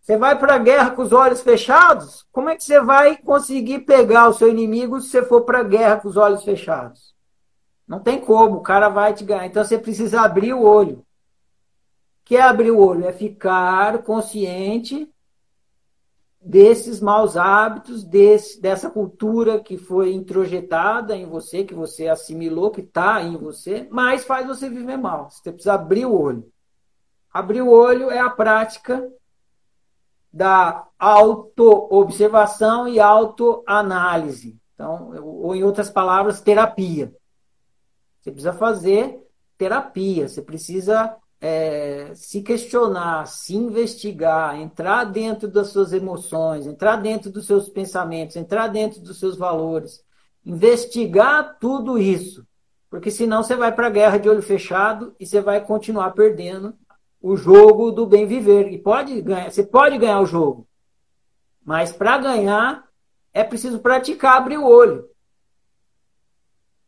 Você 0.00 0.16
vai 0.16 0.38
para 0.38 0.54
a 0.54 0.58
guerra 0.58 0.90
com 0.90 1.02
os 1.02 1.12
olhos 1.12 1.42
fechados? 1.42 2.26
Como 2.32 2.48
é 2.48 2.56
que 2.56 2.64
você 2.64 2.80
vai 2.80 3.16
conseguir 3.18 3.80
pegar 3.80 4.28
o 4.28 4.32
seu 4.32 4.48
inimigo 4.48 5.00
se 5.00 5.08
você 5.08 5.22
for 5.22 5.42
para 5.42 5.60
a 5.60 5.64
guerra 5.64 5.98
com 5.98 6.08
os 6.08 6.16
olhos 6.16 6.42
fechados? 6.42 7.14
Não 7.86 8.00
tem 8.00 8.20
como, 8.20 8.56
o 8.56 8.62
cara 8.62 8.88
vai 8.88 9.12
te 9.12 9.24
ganhar. 9.24 9.46
Então 9.46 9.64
você 9.64 9.78
precisa 9.78 10.22
abrir 10.22 10.54
o 10.54 10.62
olho. 10.62 10.98
O 10.98 11.04
que 12.24 12.36
é 12.36 12.42
abrir 12.42 12.70
o 12.70 12.78
olho? 12.78 13.04
É 13.04 13.12
ficar 13.12 14.02
consciente 14.02 15.08
desses 16.40 17.00
maus 17.00 17.36
hábitos, 17.36 18.02
desse, 18.02 18.60
dessa 18.60 18.88
cultura 18.88 19.60
que 19.60 19.76
foi 19.76 20.14
introjetada 20.14 21.14
em 21.14 21.26
você, 21.26 21.64
que 21.64 21.74
você 21.74 22.08
assimilou, 22.08 22.70
que 22.70 22.80
está 22.80 23.22
em 23.22 23.36
você, 23.36 23.86
mas 23.90 24.24
faz 24.24 24.46
você 24.46 24.70
viver 24.70 24.96
mal. 24.96 25.28
Você 25.28 25.52
precisa 25.52 25.74
abrir 25.74 26.06
o 26.06 26.18
olho. 26.18 26.50
Abrir 27.32 27.60
o 27.60 27.68
olho 27.68 28.10
é 28.10 28.18
a 28.18 28.30
prática 28.30 29.06
da 30.32 30.86
autoobservação 30.98 32.86
e 32.88 33.00
autoanálise. 33.00 34.58
Então, 34.74 35.12
ou 35.22 35.54
em 35.54 35.64
outras 35.64 35.90
palavras, 35.90 36.40
terapia. 36.40 37.12
Você 38.20 38.30
precisa 38.30 38.52
fazer 38.52 39.26
terapia, 39.58 40.28
você 40.28 40.40
precisa 40.40 41.16
é, 41.40 42.12
se 42.14 42.42
questionar, 42.42 43.26
se 43.26 43.56
investigar, 43.56 44.58
entrar 44.58 45.04
dentro 45.04 45.48
das 45.48 45.68
suas 45.68 45.92
emoções, 45.92 46.66
entrar 46.66 46.96
dentro 46.96 47.30
dos 47.30 47.46
seus 47.46 47.68
pensamentos, 47.68 48.36
entrar 48.36 48.68
dentro 48.68 49.00
dos 49.00 49.18
seus 49.18 49.36
valores, 49.36 50.04
investigar 50.44 51.58
tudo 51.58 51.98
isso. 51.98 52.46
Porque 52.90 53.10
senão 53.10 53.42
você 53.42 53.56
vai 53.56 53.72
para 53.72 53.86
a 53.86 53.90
guerra 53.90 54.18
de 54.18 54.28
olho 54.28 54.42
fechado 54.42 55.14
e 55.18 55.26
você 55.26 55.40
vai 55.40 55.64
continuar 55.64 56.10
perdendo 56.10 56.74
o 57.20 57.36
jogo 57.36 57.90
do 57.90 58.06
bem 58.06 58.26
viver. 58.26 58.72
E 58.72 58.78
pode 58.78 59.20
ganhar, 59.20 59.50
você 59.50 59.62
pode 59.62 59.98
ganhar 59.98 60.20
o 60.20 60.26
jogo. 60.26 60.66
Mas 61.64 61.92
para 61.92 62.18
ganhar, 62.18 62.88
é 63.32 63.44
preciso 63.44 63.80
praticar 63.80 64.36
abrir 64.36 64.58
o 64.58 64.66
olho. 64.66 65.08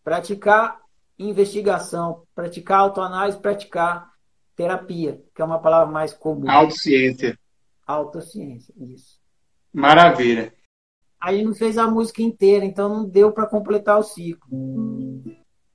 Praticar 0.02 0.80
investigação, 1.18 2.24
praticar 2.34 2.80
autoanálise, 2.80 3.38
praticar 3.38 4.10
terapia, 4.56 5.22
que 5.34 5.40
é 5.40 5.44
uma 5.44 5.60
palavra 5.60 5.92
mais 5.92 6.12
comum. 6.12 6.50
Autociência. 6.50 7.38
Autociência, 7.86 8.74
isso. 8.76 9.20
Maravilha. 9.72 10.52
Aí 11.20 11.44
não 11.44 11.54
fez 11.54 11.78
a 11.78 11.86
música 11.86 12.20
inteira, 12.22 12.64
então 12.64 12.88
não 12.88 13.08
deu 13.08 13.30
para 13.30 13.46
completar 13.46 13.98
o 13.98 14.02
ciclo. 14.02 14.50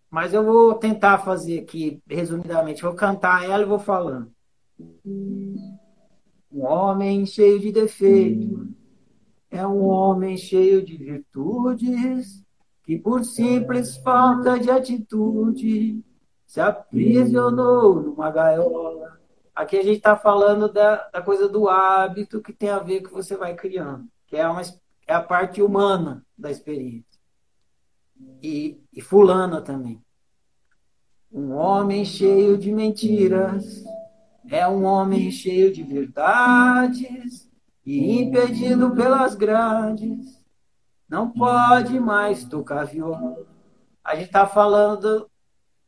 Mas 0.09 0.33
eu 0.33 0.43
vou 0.43 0.75
tentar 0.75 1.19
fazer 1.19 1.59
aqui, 1.59 2.01
resumidamente. 2.07 2.81
Vou 2.81 2.93
cantar 2.93 3.45
ela 3.45 3.63
e 3.63 3.67
vou 3.67 3.79
falando. 3.79 4.31
Um 4.79 6.63
homem 6.63 7.25
cheio 7.25 7.59
de 7.59 7.71
defeitos 7.71 8.67
é 9.49 9.65
um 9.65 9.85
homem 9.85 10.37
cheio 10.37 10.83
de 10.83 10.97
virtudes 10.97 12.43
que, 12.83 12.97
por 12.97 13.23
simples 13.23 13.97
falta 13.97 14.59
de 14.59 14.69
atitude, 14.69 16.03
se 16.45 16.61
aprisionou 16.61 18.01
numa 18.01 18.31
gaiola. 18.31 19.19
Aqui 19.53 19.77
a 19.77 19.83
gente 19.83 19.97
está 19.97 20.15
falando 20.15 20.71
da, 20.71 21.09
da 21.09 21.21
coisa 21.21 21.49
do 21.49 21.67
hábito 21.67 22.41
que 22.41 22.53
tem 22.53 22.69
a 22.69 22.79
ver 22.79 23.01
com 23.01 23.07
que 23.09 23.13
você 23.13 23.35
vai 23.35 23.55
criando, 23.55 24.05
que 24.27 24.37
é, 24.37 24.47
uma, 24.47 24.61
é 25.07 25.13
a 25.13 25.21
parte 25.21 25.61
humana 25.61 26.25
da 26.37 26.51
experiência. 26.51 27.19
E, 28.41 28.81
e 28.93 29.01
fulana 29.01 29.61
também. 29.61 30.01
Um 31.31 31.51
homem 31.53 32.05
cheio 32.05 32.57
de 32.57 32.71
mentiras 32.71 33.83
é 34.49 34.67
um 34.67 34.83
homem 34.83 35.29
cheio 35.31 35.73
de 35.73 35.83
verdades 35.83 37.49
e 37.85 38.21
impedido 38.21 38.91
pelas 38.91 39.35
grades. 39.35 40.43
Não 41.09 41.29
pode 41.29 41.99
mais 41.99 42.43
tocar 42.43 42.85
viola. 42.85 43.45
A 44.03 44.15
gente 44.15 44.27
está 44.27 44.45
falando 44.45 45.29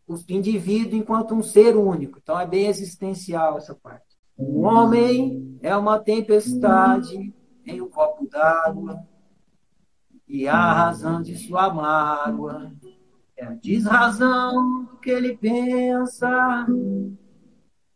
do 0.07 0.17
indivíduo 0.29 0.97
enquanto 0.97 1.35
um 1.35 1.43
ser 1.43 1.75
único. 1.75 2.19
Então 2.21 2.39
é 2.39 2.47
bem 2.47 2.67
existencial 2.67 3.57
essa 3.57 3.75
parte. 3.75 4.17
O 4.37 4.61
homem 4.61 5.59
é 5.61 5.75
uma 5.75 5.99
tempestade 5.99 7.33
em 7.65 7.81
um 7.81 7.89
copo 7.89 8.27
d'água 8.27 9.05
e 10.27 10.47
a 10.47 10.73
razão 10.73 11.21
de 11.21 11.37
sua 11.37 11.73
mágoa 11.73 12.71
é 13.35 13.45
a 13.45 13.53
desrazão 13.53 14.85
do 14.85 14.97
que 14.97 15.09
ele 15.09 15.37
pensa. 15.37 16.65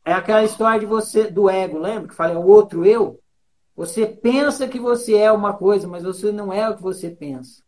É 0.06 0.14
aquela 0.14 0.44
história 0.44 0.80
de 0.80 0.86
você, 0.86 1.30
do 1.30 1.50
ego, 1.50 1.78
lembra? 1.78 2.10
Que 2.10 2.16
fala, 2.16 2.34
é 2.34 2.38
o 2.38 2.46
outro 2.46 2.86
eu. 2.86 3.20
Você 3.76 4.06
pensa 4.06 4.68
que 4.68 4.80
você 4.80 5.16
é 5.16 5.32
uma 5.32 5.54
coisa, 5.54 5.88
mas 5.88 6.04
você 6.04 6.32
não 6.32 6.52
é 6.52 6.70
o 6.70 6.76
que 6.76 6.82
você 6.82 7.10
pensa. 7.10 7.64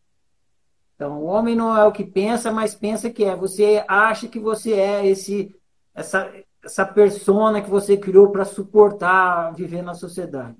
Então, 0.96 1.20
o 1.20 1.26
homem 1.26 1.56
não 1.56 1.76
é 1.76 1.84
o 1.84 1.92
que 1.92 2.04
pensa, 2.04 2.52
mas 2.52 2.76
pensa 2.76 3.10
que 3.10 3.24
é. 3.24 3.36
Você 3.36 3.84
acha 3.88 4.28
que 4.28 4.40
você 4.40 4.74
é 4.74 5.06
esse, 5.06 5.54
essa, 5.94 6.32
essa 6.64 6.86
persona 6.86 7.62
que 7.62 7.70
você 7.70 7.98
criou 7.98 8.30
para 8.30 8.46
suportar 8.46 9.54
viver 9.54 9.82
na 9.82 9.94
sociedade. 9.94 10.58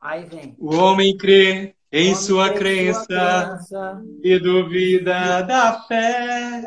Aí 0.00 0.24
vem. 0.24 0.56
O 0.58 0.74
homem 0.74 1.16
crê 1.16 1.74
em 1.90 2.14
sua 2.14 2.50
crença, 2.50 3.04
crença, 3.06 4.02
e 4.22 4.38
duvida 4.38 5.42
da 5.42 5.82
fé. 5.82 6.62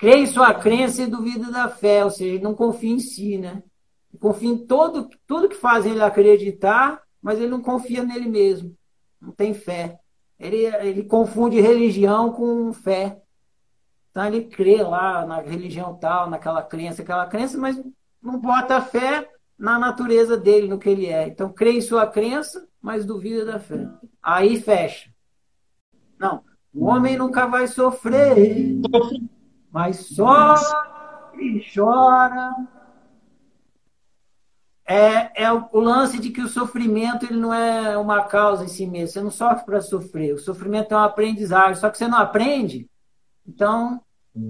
Crê 0.00 0.16
em 0.16 0.26
sua 0.26 0.54
crença 0.54 1.02
e 1.02 1.06
duvida 1.06 1.52
da 1.52 1.68
fé, 1.68 2.02
ou 2.02 2.10
seja, 2.10 2.42
não 2.42 2.54
confia 2.54 2.90
em 2.90 2.98
si, 2.98 3.36
né? 3.36 3.62
Confia 4.18 4.48
em 4.48 4.56
todo, 4.56 5.10
tudo 5.26 5.46
que 5.46 5.54
faz 5.54 5.84
ele 5.84 6.02
acreditar, 6.02 7.02
mas 7.20 7.38
ele 7.38 7.50
não 7.50 7.60
confia 7.60 8.02
nele 8.02 8.26
mesmo. 8.26 8.74
Não 9.20 9.30
tem 9.30 9.52
fé. 9.52 10.00
Ele, 10.38 10.64
ele 10.64 11.02
confunde 11.04 11.60
religião 11.60 12.32
com 12.32 12.72
fé. 12.72 13.20
Então 14.10 14.24
ele 14.24 14.44
crê 14.44 14.82
lá 14.82 15.26
na 15.26 15.42
religião 15.42 15.94
tal, 15.94 16.30
naquela 16.30 16.62
crença, 16.62 17.02
aquela 17.02 17.26
crença, 17.26 17.58
mas 17.58 17.78
não 18.22 18.38
bota 18.40 18.80
fé 18.80 19.28
na 19.58 19.78
natureza 19.78 20.34
dele, 20.34 20.66
no 20.66 20.78
que 20.78 20.88
ele 20.88 21.06
é. 21.08 21.28
Então 21.28 21.52
crê 21.52 21.72
em 21.72 21.82
sua 21.82 22.06
crença, 22.06 22.66
mas 22.80 23.04
duvida 23.04 23.44
da 23.44 23.60
fé. 23.60 23.86
Aí 24.22 24.58
fecha. 24.58 25.10
Não, 26.18 26.42
o 26.72 26.86
homem 26.86 27.18
nunca 27.18 27.46
vai 27.46 27.66
sofrer, 27.66 28.80
mas 29.70 30.06
sofre 30.06 31.56
e 31.56 31.64
chora. 31.74 32.54
É, 34.86 35.44
é 35.44 35.52
o, 35.52 35.68
o, 35.72 35.78
lance 35.78 36.18
de 36.18 36.30
que 36.30 36.40
o 36.40 36.48
sofrimento 36.48 37.24
ele 37.24 37.38
não 37.38 37.54
é 37.54 37.96
uma 37.96 38.24
causa 38.24 38.64
em 38.64 38.68
si 38.68 38.86
mesmo. 38.86 39.08
Você 39.08 39.20
não 39.22 39.30
sofre 39.30 39.64
para 39.64 39.80
sofrer. 39.80 40.34
O 40.34 40.38
sofrimento 40.38 40.92
é 40.92 40.96
um 40.96 41.00
aprendizagem. 41.00 41.76
Só 41.76 41.88
que 41.88 41.96
você 41.96 42.08
não 42.08 42.18
aprende. 42.18 42.90
Então, 43.46 44.00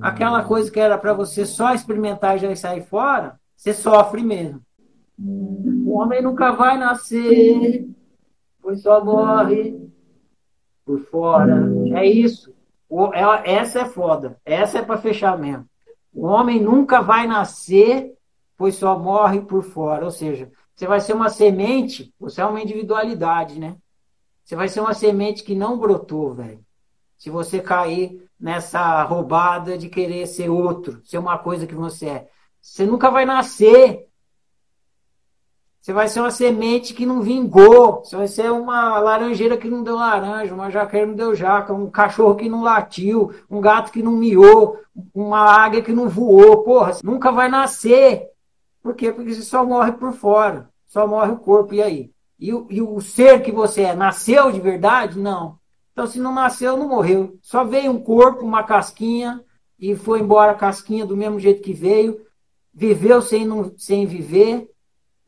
aquela 0.01 0.43
coisa 0.43 0.71
que 0.71 0.81
era 0.81 0.97
para 0.97 1.13
você 1.13 1.45
só 1.45 1.75
experimentar 1.75 2.37
e 2.37 2.39
já 2.39 2.57
sair 2.57 2.83
fora, 2.83 3.39
você 3.55 3.75
sofre 3.75 4.23
mesmo. 4.23 4.63
O 5.19 5.99
homem 5.99 6.23
nunca 6.23 6.53
vai 6.53 6.79
nascer 6.79 7.87
pois 8.63 8.83
só 8.83 9.05
morre 9.05 9.91
por 10.85 11.01
fora. 11.07 11.69
É 11.95 12.07
isso. 12.07 12.55
É, 13.14 13.53
essa 13.53 13.81
é 13.81 13.85
foda. 13.85 14.40
Essa 14.44 14.79
é 14.79 14.83
para 14.83 14.98
fechar 14.98 15.38
mesmo. 15.38 15.68
O 16.12 16.26
homem 16.26 16.61
nunca 16.61 17.00
vai 17.00 17.26
nascer, 17.26 18.12
pois 18.57 18.74
só 18.74 18.98
morre 18.98 19.40
por 19.40 19.62
fora. 19.62 20.05
Ou 20.05 20.11
seja, 20.11 20.50
você 20.74 20.87
vai 20.87 21.00
ser 21.00 21.12
uma 21.12 21.29
semente, 21.29 22.12
você 22.18 22.40
é 22.40 22.44
uma 22.44 22.61
individualidade, 22.61 23.61
né? 23.61 23.76
Você 24.44 24.57
vai 24.57 24.68
ser 24.68 24.81
uma 24.81 24.94
semente 24.94 25.44
que 25.44 25.55
não 25.55 25.79
brotou, 25.79 26.35
velho. 26.35 26.61
Se 27.16 27.31
você 27.31 27.61
cair 27.61 28.29
nessa 28.38 29.03
roubada 29.05 29.79
de 29.79 29.88
querer 29.88 30.26
ser 30.26 30.48
outro, 30.48 31.00
ser 31.05 31.18
uma 31.18 31.38
coisa 31.38 31.66
que 31.66 31.74
você 31.74 32.07
é. 32.09 32.31
Você 32.61 32.85
nunca 32.85 33.11
vai 33.11 33.24
nascer 33.24 34.10
você 35.81 35.95
vai 35.95 36.09
ser 36.09 36.21
uma 36.21 36.31
semente 36.31 36.93
que 36.93 37.07
não 37.07 37.23
vingou. 37.23 38.05
Você 38.05 38.14
vai 38.14 38.29
ser 38.29 38.53
uma 38.53 38.99
laranjeira 38.99 39.57
que 39.57 39.69
não 39.69 39.83
deu 39.83 39.97
laranja, 39.97 40.55
uma 40.55 40.71
jaqueira 40.71 41.07
que 41.07 41.11
não 41.11 41.16
deu 41.16 41.35
jaca, 41.35 41.73
um 41.73 41.90
cachorro 41.90 42.35
que 42.35 42.51
não 42.51 42.62
latiu, 42.62 43.33
um 43.51 43.62
gato 43.62 43.90
que 43.90 44.03
não 44.03 44.12
miou, 44.12 44.79
uma 45.14 45.40
águia 45.40 45.81
que 45.81 45.93
não 45.93 46.07
voou. 46.07 46.62
Porra, 46.62 46.99
nunca 47.03 47.33
vai 47.33 47.49
nascer. 47.49 48.29
Por 48.83 48.95
quê? 48.95 49.11
Porque 49.11 49.35
você 49.35 49.40
só 49.40 49.64
morre 49.64 49.93
por 49.93 50.12
fora. 50.12 50.69
Só 50.87 51.07
morre 51.07 51.33
o 51.33 51.38
corpo. 51.38 51.73
E 51.73 51.83
aí? 51.83 52.11
E 52.38 52.53
o, 52.53 52.66
e 52.69 52.83
o 52.83 53.01
ser 53.01 53.40
que 53.40 53.51
você 53.51 53.83
é, 53.83 53.95
nasceu 53.95 54.53
de 54.53 54.61
verdade? 54.61 55.19
Não. 55.19 55.59
Então, 55.93 56.07
se 56.07 56.21
não 56.21 56.35
nasceu, 56.35 56.77
não 56.77 56.88
morreu. 56.88 57.38
Só 57.40 57.64
veio 57.64 57.90
um 57.90 58.01
corpo, 58.01 58.45
uma 58.45 58.62
casquinha, 58.62 59.43
e 59.79 59.97
foi 59.97 60.21
embora 60.21 60.53
a 60.53 60.57
casquinha 60.57 61.07
do 61.07 61.16
mesmo 61.16 61.40
jeito 61.40 61.62
que 61.62 61.73
veio. 61.73 62.21
Viveu 62.73 63.23
sem, 63.23 63.47
não, 63.47 63.73
sem 63.77 64.07
viver 64.07 64.71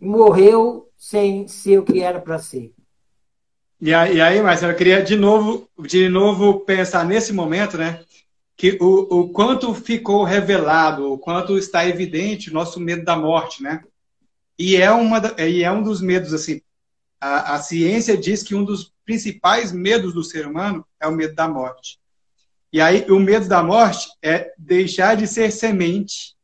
morreu 0.02 0.90
sem 0.96 1.46
ser 1.46 1.78
o 1.78 1.84
que 1.84 2.00
era 2.00 2.20
para 2.20 2.38
ser. 2.38 2.72
E 3.80 3.94
aí, 3.94 4.20
aí, 4.20 4.42
Marcelo, 4.42 4.72
eu 4.72 4.76
queria 4.76 5.02
de 5.02 5.16
novo, 5.16 5.68
de 5.78 6.08
novo 6.08 6.60
pensar 6.60 7.04
nesse 7.04 7.32
momento, 7.32 7.78
né? 7.78 8.04
Que 8.56 8.78
o, 8.80 9.20
o 9.20 9.28
quanto 9.30 9.72
ficou 9.74 10.24
revelado, 10.24 11.12
o 11.12 11.18
quanto 11.18 11.56
está 11.56 11.86
evidente 11.86 12.50
o 12.50 12.54
nosso 12.54 12.78
medo 12.80 13.04
da 13.04 13.16
morte, 13.16 13.62
né? 13.62 13.82
E 14.58 14.76
é, 14.76 14.90
uma, 14.90 15.20
e 15.38 15.62
é 15.62 15.70
um 15.72 15.82
dos 15.82 16.00
medos, 16.00 16.32
assim, 16.34 16.60
a, 17.20 17.54
a 17.54 17.62
ciência 17.62 18.16
diz 18.16 18.42
que 18.42 18.54
um 18.54 18.64
dos 18.64 18.92
principais 19.04 19.72
medos 19.72 20.14
do 20.14 20.22
ser 20.22 20.46
humano 20.46 20.84
é 21.00 21.06
o 21.06 21.12
medo 21.12 21.34
da 21.34 21.48
morte. 21.48 21.98
E 22.72 22.80
aí, 22.80 23.04
o 23.10 23.18
medo 23.18 23.48
da 23.48 23.62
morte 23.62 24.08
é 24.22 24.52
deixar 24.56 25.16
de 25.16 25.26
ser 25.26 25.50
semente 25.50 26.36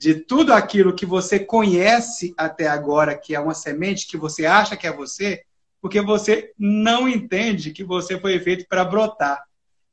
de 0.00 0.14
tudo 0.14 0.54
aquilo 0.54 0.94
que 0.94 1.04
você 1.04 1.38
conhece 1.38 2.32
até 2.34 2.66
agora, 2.66 3.14
que 3.14 3.34
é 3.34 3.38
uma 3.38 3.52
semente 3.52 4.06
que 4.06 4.16
você 4.16 4.46
acha 4.46 4.74
que 4.74 4.86
é 4.86 4.92
você, 4.92 5.42
porque 5.78 6.00
você 6.00 6.52
não 6.58 7.06
entende 7.06 7.70
que 7.70 7.84
você 7.84 8.18
foi 8.18 8.40
feito 8.40 8.66
para 8.66 8.82
brotar. 8.82 9.44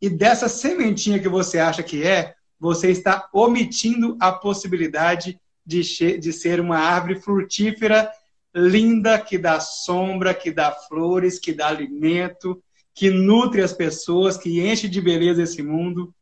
E 0.02 0.10
dessa 0.10 0.48
sementinha 0.48 1.20
que 1.20 1.28
você 1.28 1.60
acha 1.60 1.84
que 1.84 2.08
é, 2.08 2.36
você 2.58 2.90
está 2.90 3.28
omitindo 3.34 4.16
a 4.18 4.32
possibilidade 4.32 5.38
de, 5.66 5.82
de 6.18 6.32
ser 6.32 6.62
uma 6.62 6.78
árvore 6.80 7.20
frutífera 7.20 8.10
linda, 8.56 9.20
que 9.20 9.38
dá 9.38 9.60
sombra, 9.60 10.34
que 10.34 10.52
dá 10.52 10.72
flores, 10.72 11.38
que 11.38 11.52
dá 11.52 11.68
alimento, 11.68 12.64
que 12.96 13.10
nutre 13.10 13.62
as 13.62 13.74
pessoas, 13.74 14.38
que 14.38 14.62
enche 14.62 14.88
de 14.88 15.02
beleza 15.02 15.44
esse 15.44 15.62
mundo 15.62 16.16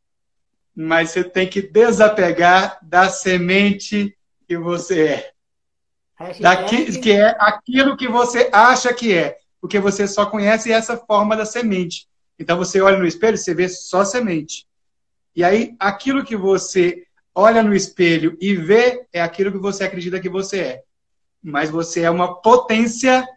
mas 0.75 1.11
você 1.11 1.23
tem 1.23 1.47
que 1.47 1.61
desapegar 1.61 2.77
da 2.81 3.09
semente 3.09 4.17
que 4.47 4.57
você 4.57 5.07
é. 5.07 5.31
Daqui, 6.39 6.99
que 6.99 7.11
é 7.11 7.35
aquilo 7.39 7.95
que 7.95 8.07
você 8.07 8.49
acha 8.51 8.93
que 8.93 9.13
é, 9.13 9.38
porque 9.61 9.79
você 9.79 10.07
só 10.07 10.25
conhece 10.25 10.71
essa 10.71 10.97
forma 10.97 11.35
da 11.35 11.45
semente. 11.45 12.07
Então 12.38 12.57
você 12.57 12.81
olha 12.81 12.97
no 12.97 13.07
espelho, 13.07 13.38
você 13.38 13.53
vê 13.53 13.69
só 13.69 14.03
semente. 14.03 14.67
E 15.35 15.43
aí 15.43 15.75
aquilo 15.79 16.23
que 16.23 16.35
você 16.35 17.05
olha 17.33 17.61
no 17.61 17.73
espelho 17.73 18.38
e 18.39 18.55
vê 18.55 19.05
é 19.11 19.21
aquilo 19.21 19.51
que 19.51 19.57
você 19.57 19.83
acredita 19.83 20.19
que 20.19 20.29
você 20.29 20.59
é. 20.59 20.83
Mas 21.41 21.69
você 21.69 22.01
é 22.01 22.09
uma 22.09 22.41
potência 22.41 23.27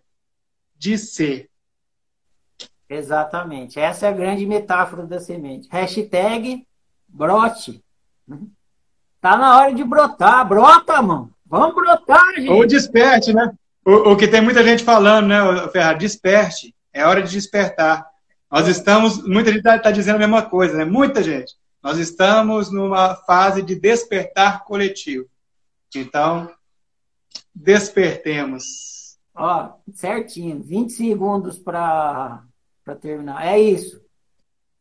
de 0.77 0.97
ser. 0.97 1.51
Exatamente. 2.89 3.79
Essa 3.79 4.07
é 4.07 4.09
a 4.09 4.13
grande 4.13 4.47
metáfora 4.47 5.05
da 5.05 5.21
semente. 5.21 5.69
Hashtag 5.71 6.67
brote. 7.09 7.83
Tá 9.21 9.37
na 9.37 9.59
hora 9.59 9.75
de 9.75 9.83
brotar. 9.83 10.47
Brota, 10.47 11.01
mano. 11.03 11.33
Vamos 11.47 11.75
brotar, 11.75 12.35
gente. 12.37 12.51
Ou 12.51 12.67
desperte, 12.67 13.33
né? 13.33 13.53
O, 13.85 14.13
o 14.13 14.17
que 14.17 14.29
tem 14.29 14.41
muita 14.41 14.63
gente 14.63 14.85
falando, 14.85 15.29
né, 15.29 15.69
Ferrari? 15.73 15.99
Desperte. 15.99 16.75
É 16.93 17.07
hora 17.07 17.23
de 17.23 17.31
despertar. 17.31 18.07
Nós 18.51 18.69
estamos, 18.69 19.27
muita 19.27 19.51
gente 19.51 19.61
está 19.61 19.79
tá 19.79 19.91
dizendo 19.91 20.17
a 20.17 20.21
mesma 20.21 20.43
coisa, 20.43 20.77
né? 20.77 20.85
Muita 20.85 21.23
gente. 21.23 21.55
Nós 21.83 21.99
estamos 21.99 22.71
numa 22.71 23.15
fase 23.15 23.63
de 23.63 23.75
despertar 23.75 24.65
coletivo. 24.65 25.27
Então, 25.95 26.51
despertemos. 27.55 29.17
Ó, 29.35 29.73
certinho. 29.95 30.63
20 30.63 30.93
segundos 30.93 31.59
para 31.59 32.43
terminar. 33.01 33.47
É 33.47 33.59
isso. 33.59 34.01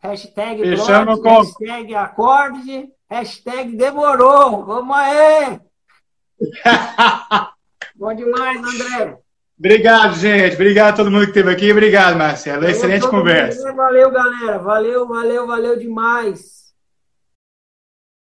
Hashtag 0.08 0.62
Fechamos 0.62 1.20
com... 1.20 1.41
hashtag 1.41 1.93
acorde, 1.93 2.89
hashtag 3.10 3.76
demorou. 3.76 4.65
Vamos 4.65 4.96
aí! 4.96 5.60
Bom 7.93 8.13
demais, 8.15 8.58
André. 8.58 9.17
Obrigado, 9.60 10.15
gente. 10.15 10.56
Obrigado 10.56 10.93
a 10.93 10.98
todo 10.98 11.12
mundo 11.12 11.24
que 11.24 11.32
esteve 11.32 11.52
aqui. 11.52 11.72
Obrigado, 11.72 12.15
Marcelo. 12.15 12.65
Excelente 12.65 13.08
conversa. 13.10 13.74
Valeu, 13.74 14.10
galera. 14.10 14.60
Valeu, 14.60 15.08
valeu, 15.08 15.46
valeu 15.46 15.78
demais. 15.78 16.66